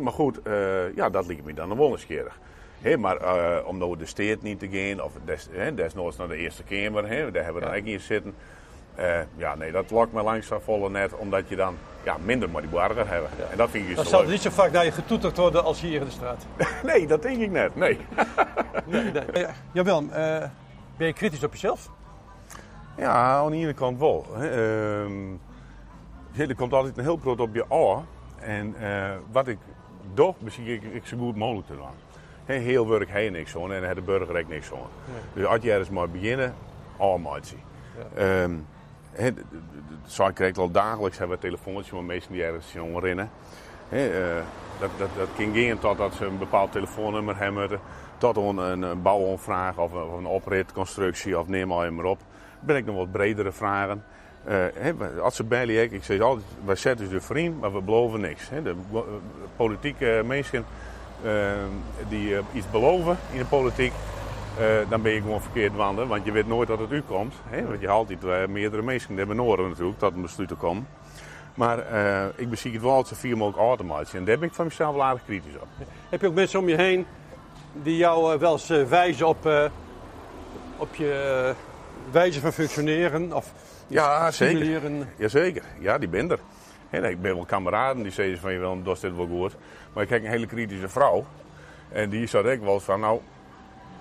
maar 0.00 0.12
goed, 0.12 0.38
uh, 0.46 0.94
ja, 0.94 1.10
dat 1.10 1.26
ligt 1.26 1.44
me 1.44 1.54
dan 1.54 1.76
wel 1.76 1.90
eens 1.90 2.04
Hey, 2.80 2.96
maar 2.96 3.22
uh, 3.22 3.66
om 3.66 3.78
nou 3.78 3.96
de 3.96 4.06
steed 4.06 4.42
niet 4.42 4.58
te 4.58 4.68
gaan, 4.70 5.02
of 5.02 5.12
des, 5.24 5.48
he, 5.50 5.74
desnoods 5.74 6.16
naar 6.16 6.28
de 6.28 6.36
Eerste 6.36 6.62
Kamer, 6.62 7.08
he, 7.08 7.30
daar 7.30 7.44
hebben 7.44 7.62
we 7.62 7.68
dan 7.68 7.84
ja. 7.84 7.92
in 7.92 8.00
zitten. 8.00 8.34
Uh, 8.98 9.20
ja, 9.36 9.54
nee, 9.54 9.72
dat 9.72 9.90
lokt 9.90 10.12
me 10.12 10.22
langs 10.22 10.46
van 10.46 10.60
volle 10.60 10.90
net, 10.90 11.16
omdat 11.16 11.48
je 11.48 11.56
dan 11.56 11.76
ja, 12.02 12.16
minder 12.24 12.50
maar 12.50 12.60
die 12.60 12.70
burger 12.70 13.08
hebben. 13.08 13.30
Ja. 13.38 13.44
En 13.50 13.56
dat 13.56 13.70
vind 13.70 13.88
ik 13.88 13.96
Dan 13.96 14.04
zal 14.04 14.20
het 14.20 14.28
niet 14.28 14.40
zo 14.40 14.50
vaak 14.50 14.72
naar 14.72 14.84
je 14.84 14.92
getoeterd 14.92 15.36
worden 15.36 15.64
als 15.64 15.80
hier 15.80 16.00
in 16.00 16.06
de 16.06 16.10
straat. 16.10 16.46
nee, 16.92 17.06
dat 17.06 17.22
denk 17.22 17.40
ik 17.40 17.50
net, 17.50 17.76
nee. 17.76 17.98
nee, 18.86 19.12
nee. 19.32 19.46
Jawel, 19.72 20.02
uh, 20.02 20.10
ben 20.96 21.06
je 21.06 21.12
kritisch 21.12 21.44
op 21.44 21.52
jezelf? 21.52 21.90
Ja, 22.96 23.12
aan 23.12 23.50
de 23.50 23.56
ene 23.56 23.74
kant 23.74 23.98
wel. 23.98 24.26
Uh, 24.36 24.48
er 26.36 26.54
komt 26.56 26.72
altijd 26.72 26.98
een 26.98 27.04
heel 27.04 27.16
groot 27.16 27.40
op 27.40 27.54
je 27.54 27.70
oor. 27.70 28.04
En 28.40 28.74
wat 29.30 29.48
ik 29.48 29.58
doe, 30.14 30.34
misschien 30.38 30.66
ik, 30.66 30.82
ik 30.82 31.06
zo 31.06 31.16
goed 31.16 31.36
mogelijk 31.36 31.66
te 31.66 31.76
doen 31.76 32.07
heel 32.56 32.88
werk 32.88 33.10
hij 33.10 33.30
niks 33.30 33.50
van 33.50 33.72
en 33.72 33.94
de 33.94 34.00
burger 34.00 34.38
ook 34.38 34.48
niks 34.48 34.66
van. 34.66 34.78
Dus 35.32 35.44
als 35.44 35.62
je 35.62 35.70
ergens 35.70 35.90
maar 35.90 36.10
beginnen, 36.10 36.54
allemaal 36.96 37.38
zien. 37.40 37.60
Ja. 38.14 38.42
Um, 38.42 38.66
he, 39.10 39.32
krijg 40.32 40.56
al 40.56 40.70
dagelijks 40.70 41.18
hebben 41.18 41.36
we 41.36 41.42
telefoontjes 41.42 41.88
van 41.88 42.06
mensen 42.06 42.32
die 42.32 42.44
ergens 42.44 42.72
jongen 42.72 43.00
rennen. 43.00 43.30
He, 43.88 44.36
uh, 44.36 44.42
dat, 44.80 44.90
dat, 44.98 45.08
dat 45.16 45.28
kan 45.36 45.54
gaan 45.54 45.78
totdat 45.78 46.14
ze 46.14 46.24
een 46.24 46.38
bepaald 46.38 46.72
telefoonnummer 46.72 47.38
hebben, 47.38 47.80
tot 48.18 48.36
een, 48.36 48.56
een, 48.56 49.02
bouwonvraag 49.02 49.78
of 49.78 49.92
een, 49.92 50.02
of 50.02 50.18
een 50.18 50.26
opritconstructie 50.26 51.38
of 51.38 51.48
neem 51.48 51.68
maar 51.68 51.92
maar 51.92 52.04
op. 52.04 52.18
Ben 52.60 52.76
ik 52.76 52.84
nog 52.84 52.96
wat 52.96 53.12
bredere 53.12 53.52
vragen. 53.52 54.04
Uh, 54.48 54.54
he, 54.74 54.94
als 55.20 55.36
ze 55.36 55.44
bellen, 55.44 55.92
ik 55.92 56.04
zeg 56.04 56.20
altijd, 56.20 56.46
wij 56.64 56.76
zetten 56.76 57.08
ze 57.08 57.20
vriend, 57.20 57.60
maar 57.60 57.72
we 57.72 57.80
beloven 57.80 58.20
niks. 58.20 58.48
He, 58.48 58.62
de 58.62 58.74
uh, 58.92 59.00
politieke 59.56 60.22
mensen 60.26 60.64
die 62.08 62.36
eh, 62.36 62.42
iets 62.52 62.70
beloven 62.70 63.18
in 63.32 63.38
de 63.38 63.44
politiek, 63.44 63.92
eh, 64.58 64.64
dan 64.88 65.02
ben 65.02 65.12
je 65.12 65.20
gewoon 65.20 65.40
verkeerd 65.40 65.74
wandelen. 65.74 66.08
Want 66.08 66.24
je 66.24 66.32
weet 66.32 66.46
nooit 66.46 66.68
dat 66.68 66.78
het 66.78 66.92
u 66.92 67.02
komt. 67.02 67.34
Hè? 67.48 67.66
Want 67.66 67.80
je 67.80 67.86
haalt 67.86 68.10
altijd 68.10 68.48
meerdere 68.48 68.82
mensen 68.82 69.16
hebben 69.16 69.36
noorden 69.36 69.68
natuurlijk 69.68 69.98
tot 69.98 70.14
een 70.14 70.22
besluit 70.22 70.48
te 70.48 70.54
komen. 70.54 70.86
Maar 71.54 71.92
uh, 71.92 72.24
ik 72.36 72.50
bezie 72.50 72.72
het 72.72 72.82
wel 72.82 72.90
altijd 72.90 73.20
zoveel 73.20 73.36
mogelijk 73.36 73.68
automatisch. 73.68 74.14
En 74.14 74.24
daar 74.24 74.38
ben 74.38 74.48
ik 74.48 74.54
van 74.54 74.64
mezelf 74.64 74.94
wel 74.94 75.04
aardig 75.04 75.24
kritisch 75.24 75.54
op. 75.60 75.68
Heb 76.08 76.20
je 76.20 76.26
ook 76.26 76.34
mensen 76.34 76.58
om 76.58 76.68
je 76.68 76.76
heen 76.76 77.06
die 77.72 77.96
jou 77.96 78.38
wel 78.38 78.52
eens 78.52 78.88
wijzen 78.88 79.26
op, 79.26 79.70
op 80.76 80.94
je 80.94 81.54
wijze 82.10 82.40
van 82.40 82.52
functioneren? 82.52 83.32
Of 83.32 83.52
ja, 83.86 84.30
zeker. 84.30 85.06
Jazeker. 85.16 85.62
Ja, 85.78 85.98
die 85.98 86.08
ben 86.08 86.30
er. 86.30 86.38
En 86.90 87.04
ik 87.04 87.20
ben 87.20 87.34
wel 87.34 87.44
kameraden 87.44 88.02
die 88.02 88.12
zeggen 88.12 88.38
van 88.38 88.52
je 88.52 88.58
wel, 88.58 88.82
dat 88.82 88.94
is 88.94 89.00
dit 89.00 89.16
wel 89.16 89.26
goed. 89.26 89.56
Maar 89.92 90.02
ik 90.02 90.08
heb 90.08 90.24
een 90.24 90.30
hele 90.30 90.46
kritische 90.46 90.88
vrouw. 90.88 91.26
En 91.92 92.10
die 92.10 92.26
zat 92.26 92.46
ik 92.46 92.60
wel 92.60 92.80
van, 92.80 93.00
nou, 93.00 93.20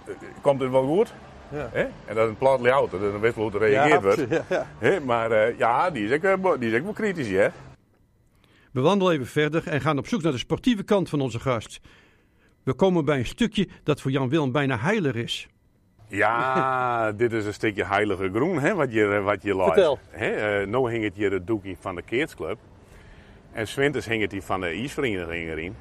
eh, 0.06 0.13
komt 0.41 0.60
dit 0.60 0.69
wel 0.69 0.86
goed? 0.86 1.13
Ja. 1.50 1.69
En 1.73 2.15
dat 2.15 2.23
is 2.23 2.30
een 2.30 2.38
plat 2.38 2.65
auto, 2.65 3.00
dat 3.00 3.08
is 3.08 3.13
een 3.13 3.19
wist 3.19 3.36
hoe 3.36 3.58
reageerd 3.58 4.02
wordt. 4.02 4.26
Ja, 4.80 5.00
Maar 5.06 5.32
uh, 5.32 5.58
ja, 5.58 5.89
die 5.89 6.06
is, 6.06 6.12
ook, 6.12 6.23
eh, 6.23 6.60
die 6.60 6.71
is 6.71 6.78
ook 6.78 6.84
wel 6.84 6.93
kritisch, 6.93 7.30
hè. 7.30 7.47
We 8.71 8.82
wandelen 8.82 9.13
even 9.13 9.28
verder 9.28 9.67
en 9.67 9.82
gaan 9.82 9.97
op 9.97 10.08
zoek 10.08 10.21
naar 10.21 10.32
de 10.32 10.38
sportieve 10.38 10.84
kant 10.84 11.10
van 11.10 11.21
onze 11.21 11.39
gast. 11.39 11.80
We 12.63 12.73
komen 12.73 13.06
bij 13.06 13.17
een 13.17 13.26
stukje 13.26 13.67
dat 13.84 14.02
voor 14.02 14.12
Jan 14.12 14.30
Willem 14.30 14.52
bijna 14.52 14.78
heiler 14.78 15.15
is. 15.15 15.47
Ja, 16.08 17.12
dit 17.21 17.34
is 17.34 17.45
een 17.45 17.54
stukje 17.54 17.86
heilige 17.86 18.30
groen 18.34 18.60
hè, 18.60 18.73
wat 18.73 18.93
je, 18.93 19.06
wat 19.06 19.43
je 19.43 19.56
laat. 19.56 19.73
Vertel. 19.73 20.00
Hè, 20.10 20.62
uh, 20.62 20.67
nu 20.67 20.89
hing 20.89 21.04
het 21.04 21.15
hier 21.15 21.32
het 21.32 21.47
doekje 21.47 21.76
van 21.80 21.95
de 21.95 22.02
Keertsclub. 22.02 22.58
En 23.57 23.67
zwinters 23.67 24.05
hing 24.05 24.21
het 24.21 24.31
hier 24.31 24.41
van 24.41 24.61
de 24.61 24.67
ijsvereniging 24.67 25.49
erin. 25.49 25.75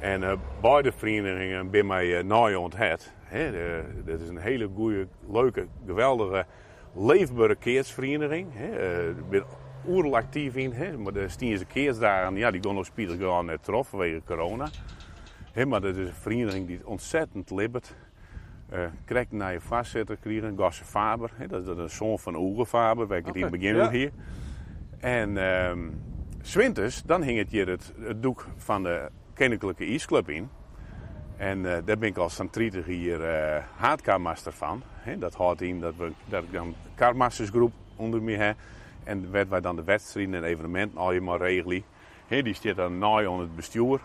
En 0.00 0.22
uh, 0.22 0.32
beide 0.60 0.92
verenigingen 0.92 1.70
bij 1.70 1.82
mij 1.82 2.06
uh, 2.06 2.24
naai 2.24 2.54
onthet. 2.54 3.12
Dit 4.04 4.20
is 4.20 4.28
een 4.28 4.38
hele 4.38 4.68
goede, 4.74 5.06
leuke, 5.28 5.66
geweldige, 5.86 6.46
leefbare 6.94 7.54
keersvereniging. 7.54 8.54
Ik 9.18 9.28
ben 9.28 9.44
oerlijk 9.86 10.14
actief 10.14 10.54
in. 10.54 10.72
Hè. 10.72 10.98
Maar 10.98 11.12
de 11.12 11.28
Stiense 11.28 11.64
keersdagen, 11.64 12.36
ja, 12.36 12.50
die 12.50 12.62
gaan 12.62 12.74
nog 12.74 12.86
spiegel 12.86 13.16
gewoon 13.16 13.46
net 13.46 13.64
trof 13.64 13.88
vanwege 13.88 14.22
corona. 14.24 14.68
Hè, 15.52 15.66
maar 15.66 15.80
dat 15.80 15.96
is 15.96 16.06
een 16.06 16.14
vereniging 16.14 16.66
die 16.66 16.80
ontzettend 16.84 17.50
libbert. 17.50 17.94
Uh, 18.72 18.78
krijg 19.04 19.30
naar 19.30 19.52
je 19.52 19.60
vastzetter 19.60 20.16
krijgen, 20.16 20.54
Gasse 20.56 20.84
Faber. 20.84 21.30
Hè, 21.34 21.46
dat 21.46 21.62
is 21.62 21.68
een 21.68 21.90
zoon 21.90 22.18
van 22.18 22.36
Oege 22.36 22.66
Faber, 22.66 23.06
waar 23.06 23.18
ik 23.18 23.26
het 23.26 23.36
in 23.36 23.42
het 23.42 23.50
begin 23.50 23.76
ja. 23.76 23.90
hier. 23.90 24.10
En 25.00 25.36
um, 25.36 26.10
Swinters, 26.44 27.02
dan 27.02 27.22
hing 27.22 27.38
het 27.38 27.50
hier 27.50 27.68
het, 27.68 27.92
doek 28.16 28.46
van 28.56 28.82
de 28.82 29.08
Koninklijke 29.34 29.84
Ijsclub 29.84 30.28
in. 30.28 30.48
En 31.36 31.58
uh, 31.58 31.64
daar 31.84 31.98
ben 31.98 32.08
ik 32.08 32.16
als 32.16 32.34
centrietig 32.34 32.86
hier 32.86 33.20
uh, 33.20 33.62
haatkaarmaster 33.76 34.52
van. 34.52 34.82
He, 34.86 35.18
dat 35.18 35.34
houdt 35.34 35.60
in 35.60 35.80
dat, 35.80 35.94
we, 35.96 36.12
dat 36.24 36.42
ik 36.42 36.52
dan 36.52 36.66
een 36.66 36.74
kaarmastersgroep 36.94 37.72
onder 37.96 38.22
me 38.22 38.36
heb. 38.36 38.56
En 39.04 39.30
werd 39.30 39.48
wij 39.48 39.60
dan 39.60 39.76
de 39.76 39.84
wedstrijden 39.84 40.34
en 40.34 40.44
evenementen 40.44 40.98
al 40.98 41.20
maar 41.20 41.38
regelen. 41.38 41.82
He, 42.26 42.42
die 42.42 42.54
staat 42.54 42.76
dan 42.76 42.98
naai 42.98 43.26
onder 43.26 43.46
het 43.46 43.56
bestuur. 43.56 44.00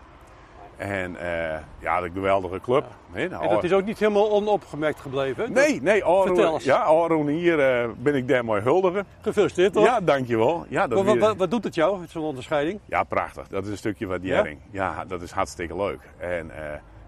En 0.78 1.12
uh, 1.12 1.56
ja, 1.78 2.00
de 2.00 2.10
geweldige 2.14 2.60
club. 2.60 2.84
Ja. 3.14 3.20
en 3.20 3.48
dat 3.48 3.64
is 3.64 3.72
ook 3.72 3.84
niet 3.84 3.98
helemaal 3.98 4.30
onopgemerkt 4.30 5.00
gebleven? 5.00 5.52
Nee, 5.52 5.82
nee. 5.82 6.02
Vertel 6.04 6.58
Ja, 6.62 6.76
Aron, 6.76 7.28
hier 7.28 7.82
uh, 7.84 7.90
ben 7.98 8.14
ik 8.14 8.28
daar 8.28 8.44
mooi 8.44 8.62
huldigen. 8.62 9.06
Gefeliciteerd 9.20 9.72
toch? 9.72 9.84
Ja, 9.84 10.00
dankjewel. 10.00 10.66
Ja, 10.68 10.86
dat 10.86 11.04
wat, 11.04 11.18
wat, 11.18 11.36
wat, 11.36 11.50
doet 11.50 11.64
het 11.64 11.74
jou, 11.74 12.04
zo'n 12.08 12.22
onderscheiding? 12.22 12.80
Ja, 12.84 13.02
prachtig. 13.02 13.48
Dat 13.48 13.64
is 13.64 13.70
een 13.70 13.76
stukje 13.76 14.06
waardering. 14.06 14.58
Ja? 14.70 14.94
ja, 14.96 15.04
dat 15.04 15.22
is 15.22 15.30
hartstikke 15.30 15.76
leuk. 15.76 16.00
En, 16.18 16.46
uh, 16.46 16.54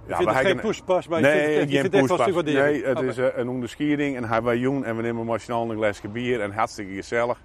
ja, 0.06 0.16
vindt 0.16 0.32
het 0.32 0.46
geen 0.46 0.60
pushpas, 0.60 1.08
maar 1.08 1.20
nee, 1.20 1.50
je 1.50 1.56
vindt, 1.56 1.72
je 1.72 1.80
vindt 1.80 1.94
echt 1.94 2.44
Nee, 2.44 2.84
het 2.84 2.98
okay. 2.98 3.08
is 3.08 3.16
een 3.34 3.48
onderscheiding 3.48 4.16
en 4.16 4.24
hij 4.24 4.56
jong 4.56 4.84
en 4.84 4.96
we 4.96 5.02
nemen 5.02 5.24
machinaal 5.24 5.70
een 5.70 5.76
glasje 5.76 6.08
bier 6.08 6.40
en 6.40 6.52
hartstikke 6.52 6.92
gezellig. 6.92 7.40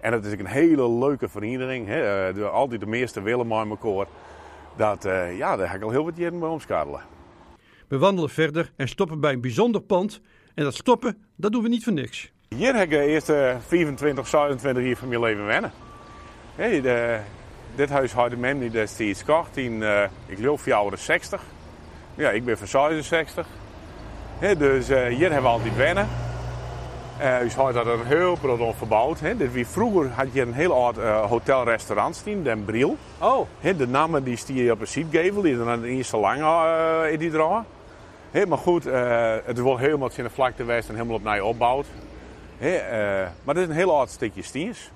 En 0.00 0.12
het 0.12 0.24
is 0.24 0.32
een 0.32 0.46
hele 0.46 0.90
leuke 0.90 1.28
vereniging. 1.28 1.86
Hè. 1.86 2.32
Altijd 2.48 2.80
de 2.80 2.86
meeste 2.86 3.22
willen 3.22 3.46
maar 3.46 3.66
elkaar 3.66 4.06
dat, 4.80 5.04
uh, 5.04 5.36
ja, 5.36 5.56
daar 5.56 5.68
ga 5.68 5.74
ik 5.74 5.82
al 5.82 5.90
heel 5.90 6.04
wat 6.04 6.16
jaren 6.16 6.38
bij 6.38 6.48
omschadelen. 6.48 7.00
We 7.88 7.98
wandelen 7.98 8.30
verder 8.30 8.72
en 8.76 8.88
stoppen 8.88 9.20
bij 9.20 9.32
een 9.32 9.40
bijzonder 9.40 9.80
pand. 9.80 10.20
En 10.54 10.64
dat 10.64 10.74
stoppen, 10.74 11.16
dat 11.36 11.52
doen 11.52 11.62
we 11.62 11.68
niet 11.68 11.84
voor 11.84 11.92
niks. 11.92 12.32
Hier 12.48 12.74
heb 12.74 12.82
ik 12.82 12.90
de 12.90 13.04
eerste 13.04 13.56
25, 13.66 14.28
27 14.28 14.84
jaar 14.84 14.96
van 14.96 15.08
mijn 15.08 15.20
leven 15.20 15.46
wennen. 15.46 15.72
Hey, 16.54 16.80
de, 16.80 17.20
dit 17.74 17.90
huis 17.90 18.12
had 18.12 18.36
men 18.36 18.58
die 18.58 18.70
destijds 18.70 19.24
in, 19.54 19.72
uh, 19.72 20.02
ik 20.26 20.36
geloof, 20.36 20.62
voor 20.62 20.98
60. 20.98 21.42
Ja, 22.14 22.30
ik 22.30 22.44
ben 22.44 22.58
van 22.58 22.66
66. 22.66 23.46
Hey, 24.38 24.56
dus 24.56 24.90
uh, 24.90 25.06
hier 25.06 25.32
hebben 25.32 25.42
we 25.42 25.48
altijd 25.48 25.76
wennen. 25.76 26.08
Uh, 27.20 27.38
dus 27.38 27.54
had 27.54 27.74
dat 27.74 27.86
een 27.86 28.06
heel 28.06 28.36
groot 28.36 28.76
verbouwd. 28.76 29.20
Hè. 29.20 29.36
Dus 29.36 29.50
wie 29.52 29.66
vroeger 29.66 30.10
had 30.10 30.26
je 30.32 30.40
een 30.40 30.52
heel 30.52 30.84
oud 30.84 30.98
uh, 30.98 31.24
hotel-restaurant 31.24 32.16
staan, 32.16 32.42
Den 32.42 32.64
Briel. 32.64 32.96
Oh. 33.18 33.46
Hè, 33.60 33.76
de 33.76 33.86
namen 33.86 34.24
die 34.24 34.36
stier 34.36 34.72
op 34.72 34.80
een 34.80 34.86
seatgevel, 34.86 35.42
die 35.42 35.56
dan 35.56 35.80
niet 35.80 36.06
zo 36.06 36.20
lang 36.20 36.40
uh, 36.40 37.12
in 37.12 37.18
die 37.18 37.30
draaien. 37.30 37.64
maar 38.48 38.58
goed, 38.58 38.84
het 39.44 39.56
is 39.58 39.62
wel 39.62 39.76
helemaal 39.76 40.10
in 40.16 40.24
de 40.24 40.30
vlakte 40.30 40.62
geweest 40.62 40.88
en 40.88 40.94
helemaal 40.94 41.16
opnieuw 41.16 41.44
opgebouwd. 41.44 41.86
maar 43.44 43.54
het 43.54 43.56
is 43.56 43.66
een 43.66 43.70
heel 43.70 43.96
oud 43.96 44.10
stukje 44.10 44.42
stiens. 44.42 44.90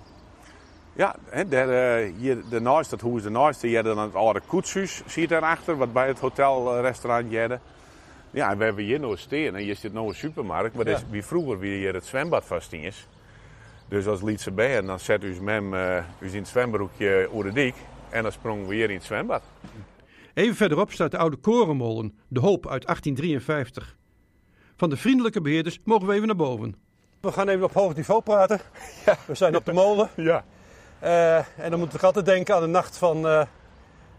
Ja, 0.93 1.15
daar, 1.47 1.99
hier 2.19 2.43
de 2.51 2.61
naast, 2.61 2.91
dat 2.91 3.01
huis 3.01 3.23
de 3.23 3.31
naast, 3.31 3.63
je 3.63 3.83
dan 3.83 3.99
het 3.99 4.15
oude 4.15 4.41
koetshuis, 4.47 5.03
zie 5.07 5.23
je 5.23 5.29
daarachter, 5.29 5.77
wat 5.77 5.93
bij 5.93 6.07
het 6.07 6.19
hotel-restaurant 6.19 7.31
jette. 7.31 7.59
Ja, 8.35 8.51
en 8.51 8.59
we 8.59 8.65
hebben 8.65 8.85
hier 8.85 9.01
nog 9.01 9.19
steen 9.19 9.55
en 9.55 9.63
hier 9.63 9.77
zit 9.77 9.93
nog 9.93 10.09
een 10.09 10.15
supermarkt. 10.15 10.75
Maar 10.75 10.89
ja. 10.89 10.95
is, 10.95 11.03
wie 11.11 11.25
vroeger 11.25 11.59
wie 11.59 11.77
hier 11.77 11.95
het 11.95 12.05
zwembad 12.05 12.45
vast 12.45 12.73
is. 12.73 13.09
Dus 13.89 14.07
als 14.07 14.23
Lietse 14.23 14.51
bij 14.51 14.81
dan 14.81 15.01
zet 15.01 15.25
u 15.25 15.41
mem 15.41 15.75
uh, 15.75 15.97
u 16.19 16.33
in 16.33 16.37
het 16.37 16.49
zwembroekje 16.49 17.29
over 17.33 17.45
de 17.45 17.53
dik. 17.53 17.75
En 18.11 18.23
dan 18.23 18.33
sprongen 18.33 18.67
we 18.67 18.75
hier 18.75 18.91
in 18.91 18.97
het 18.97 19.05
zwembad. 19.05 19.43
Even 20.35 20.57
verderop 20.57 20.93
staat 20.93 21.11
de 21.11 21.19
oude 21.19 21.37
korenmolen, 21.37 22.19
De 22.29 22.41
Hoop 22.41 22.69
uit 22.69 22.87
1853. 22.87 23.97
Van 24.77 24.91
de 24.91 24.97
vriendelijke 24.97 25.41
beheerders 25.41 25.81
mogen 25.85 26.07
we 26.07 26.15
even 26.15 26.27
naar 26.27 26.37
boven. 26.37 26.75
We 27.21 27.33
gaan 27.33 27.49
even 27.49 27.65
op 27.65 27.73
hoog 27.73 27.95
niveau 27.95 28.23
praten. 28.23 28.61
Ja. 29.07 29.17
We 29.27 29.35
zijn 29.35 29.57
op 29.57 29.65
de 29.65 29.73
molen. 29.73 30.09
Ja. 30.17 30.45
Uh, 31.03 31.37
en 31.37 31.71
dan 31.71 31.79
moeten 31.79 32.01
we 32.01 32.07
altijd 32.07 32.25
denken 32.25 32.55
aan 32.55 32.61
de 32.61 32.67
nacht 32.67 32.99
van... 32.99 33.27
Uh, 33.27 33.43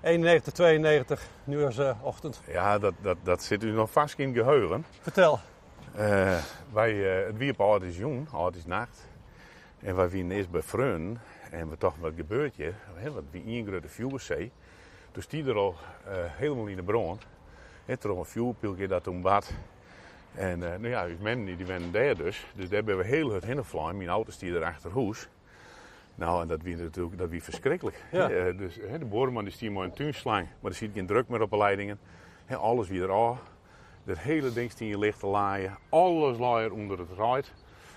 91, 0.06 0.54
92, 0.54 1.28
nu 1.44 1.65
is 1.65 1.78
uh, 1.78 1.91
ochtend. 2.02 2.41
Ja, 2.48 2.80
dat, 2.80 2.94
dat, 3.02 3.18
dat 3.24 3.44
zit 3.44 3.63
u 3.63 3.72
nog 3.72 3.91
vast 3.91 4.20
in 4.20 4.34
geheugen. 4.34 4.86
Vertel. 5.02 5.39
Uh, 5.98 6.38
wij, 6.74 6.94
uh, 6.94 7.26
het 7.26 7.38
wierp 7.38 7.62
altijd 7.62 7.91
is 7.91 7.98
jong, 7.98 8.28
altijd 8.32 8.56
is 8.56 8.65
nacht. 8.65 9.08
En 9.80 9.96
wij 9.96 10.10
waren 10.10 10.32
eerst 10.32 10.50
bij 10.50 10.62
Freun. 10.62 11.20
En 11.52 11.70
we 11.70 11.78
toch 11.78 11.96
wat 12.00 12.12
gebeurt 12.15 12.56
hier. 12.56 12.74
Wat 13.13 13.24
wie 13.32 13.65
grote 13.65 13.88
vuurzee. 13.88 14.52
Dus 15.12 15.28
die 15.28 15.46
er 15.46 15.56
al 15.56 15.76
helemaal 16.12 16.65
in 16.65 16.76
de 16.76 16.84
bron. 16.84 17.20
Het 17.86 18.04
er 18.04 18.10
een 18.10 18.26
vuurpilje 18.26 18.88
dat 18.88 19.04
toen 19.04 19.22
bad. 19.22 19.54
En 20.34 20.60
nou 20.60 20.88
ja, 20.88 21.06
die 21.06 21.18
mensen 21.20 21.58
die 21.58 21.65
werden 21.65 21.91
daar 21.91 22.15
dus. 22.15 22.46
Dus 22.56 22.65
daar 22.65 22.78
hebben 22.78 22.98
we 22.98 23.04
heel 23.04 23.32
het 23.32 23.46
hinnenvlaan. 23.46 23.98
Mijn 23.98 24.10
auto's 24.10 24.38
die 24.38 24.56
er 24.56 24.63
achter 24.63 24.91
huis. 24.94 25.28
Nou, 26.15 26.41
en 26.41 26.47
dat 26.47 26.62
wie 26.62 26.75
natuurlijk 26.75 27.17
dat 27.17 27.30
wie 27.30 27.43
verschrikkelijk. 27.43 28.04
Ja. 28.12 28.32
Uh, 28.32 28.58
dus 28.58 28.80
he, 28.88 28.99
de 28.99 29.06
boorman 29.06 29.43
die 29.43 29.54
stiert 29.54 29.73
maar 29.73 29.84
een 29.84 29.93
tuinslang, 29.93 30.47
maar 30.60 30.71
er 30.71 30.78
zit 30.78 30.91
geen 30.93 31.06
druk 31.06 31.28
meer 31.28 31.41
op 31.41 31.49
de 31.49 31.58
leidingen. 31.58 31.99
He, 32.45 32.56
alles 32.56 32.88
weer 32.88 33.12
af. 33.12 33.39
Dat 34.04 34.17
hele 34.17 34.54
ding 34.54 34.73
in 34.80 34.88
je 34.88 34.99
licht 34.99 35.19
te 35.19 35.28
laaien. 35.28 35.78
Alles 35.89 36.38
laaien 36.38 36.71
onder 36.71 36.99
het 36.99 37.10
ruit. 37.17 37.54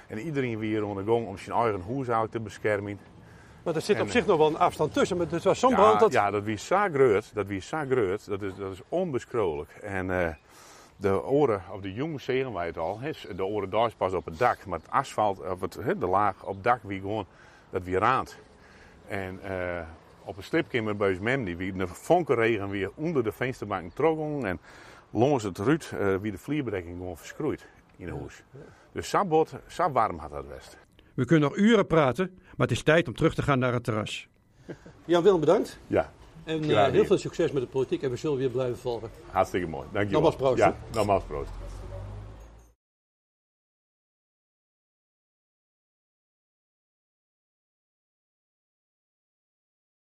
En 0.07 0.19
iedereen 0.19 0.59
weer 0.59 0.85
onder 0.85 1.05
de 1.05 1.11
gang 1.11 1.27
om 1.27 1.39
zijn 1.39 1.57
eigen 1.57 2.07
huis 2.07 2.31
te 2.31 2.41
beschermen. 2.41 2.99
Maar 3.63 3.75
er 3.75 3.81
zit 3.81 3.97
en, 3.97 4.03
op 4.03 4.11
zich 4.11 4.27
nog 4.27 4.39
wel 4.39 4.47
een 4.47 4.59
afstand 4.59 4.93
tussen. 4.93 5.17
Maar 5.17 5.27
het 5.31 5.45
was 5.45 5.59
zo'n 5.59 5.71
ja, 5.71 5.77
brand 5.77 6.01
dat... 6.01 6.13
Ja, 6.13 6.31
dat 6.31 6.43
wie 6.43 6.57
sagreut. 6.57 7.31
Dat 7.35 7.47
wie 7.47 7.61
sagreut. 7.61 8.27
Dat 8.27 8.43
is, 8.43 8.55
dat 8.55 8.73
is 8.73 8.81
onbeschrolijk. 8.89 9.71
En 9.71 10.07
uh, 10.07 10.29
de 10.97 11.25
oren, 11.25 11.63
of 11.73 11.81
de 11.81 11.93
jongens 11.93 12.25
zeggen 12.25 12.53
wij 12.53 12.67
het 12.67 12.79
al. 12.79 13.01
He, 13.01 13.35
de 13.37 13.45
oren 13.45 13.71
daar 13.71 13.87
is 13.87 13.95
pas 13.95 14.13
op 14.13 14.25
het 14.25 14.39
dak. 14.39 14.67
Maar 14.67 14.79
het 14.79 14.91
asfalt, 14.91 15.41
of 15.41 15.61
het, 15.61 15.75
he, 15.75 15.99
de 15.99 16.07
laag 16.07 16.45
op 16.45 16.55
het 16.55 16.65
dak, 16.65 16.81
wie 16.83 17.01
gewoon 17.01 17.27
dat 17.71 17.83
weer 17.83 17.99
raad. 17.99 18.37
En 19.09 19.41
uh, 19.45 19.81
op 20.25 20.37
een 20.37 20.43
slipkimmer 20.43 20.97
bij 20.97 21.19
mem 21.21 21.45
die 21.45 21.57
wie 21.57 21.73
de 21.73 21.87
vonkenregen 21.87 22.69
weer 22.69 22.91
onder 22.95 23.25
de 23.25 23.33
vensterbank 23.33 23.93
trokken 23.93 24.45
en 24.45 24.61
langs 25.11 25.43
het 25.45 25.59
ruut 25.59 25.93
uh, 25.95 26.17
wie 26.17 26.33
de 26.33 26.39
vlierbedekking 26.39 26.97
gewoon 26.97 27.17
verschroeid 27.17 27.67
in 27.97 28.07
het 28.07 28.19
huis. 28.19 28.43
Dus 28.93 29.09
zo 29.09 29.25
bot, 29.25 29.53
zo 29.67 29.91
warm 29.91 30.19
had 30.19 30.31
dat 30.31 30.49
best. 30.49 30.77
We 31.15 31.25
kunnen 31.25 31.49
nog 31.49 31.59
uren 31.59 31.87
praten, 31.87 32.31
maar 32.57 32.67
het 32.67 32.77
is 32.77 32.83
tijd 32.83 33.09
om 33.09 33.15
terug 33.15 33.35
te 33.35 33.43
gaan 33.43 33.59
naar 33.59 33.73
het 33.73 33.85
terras. 33.85 34.29
Jan 35.05 35.23
Willem, 35.23 35.41
bedankt. 35.41 35.79
Ja. 35.87 36.13
En 36.45 36.71
uh, 36.71 36.87
heel 36.87 37.05
veel 37.05 37.19
succes 37.19 37.53
met 37.53 37.63
de 37.63 37.69
politiek 37.69 38.03
en 38.03 38.11
we 38.11 38.17
zullen 38.17 38.39
weer 38.39 38.51
blijven 38.51 38.79
volgen. 38.79 39.11
Hartstikke 39.31 39.67
mooi, 39.67 39.87
dankjewel. 39.93 40.21
Nogmaals 40.21 40.37
proost. 40.37 40.59
Ja, 40.59 40.77
nogmaals 40.93 41.25
proost. 41.25 41.51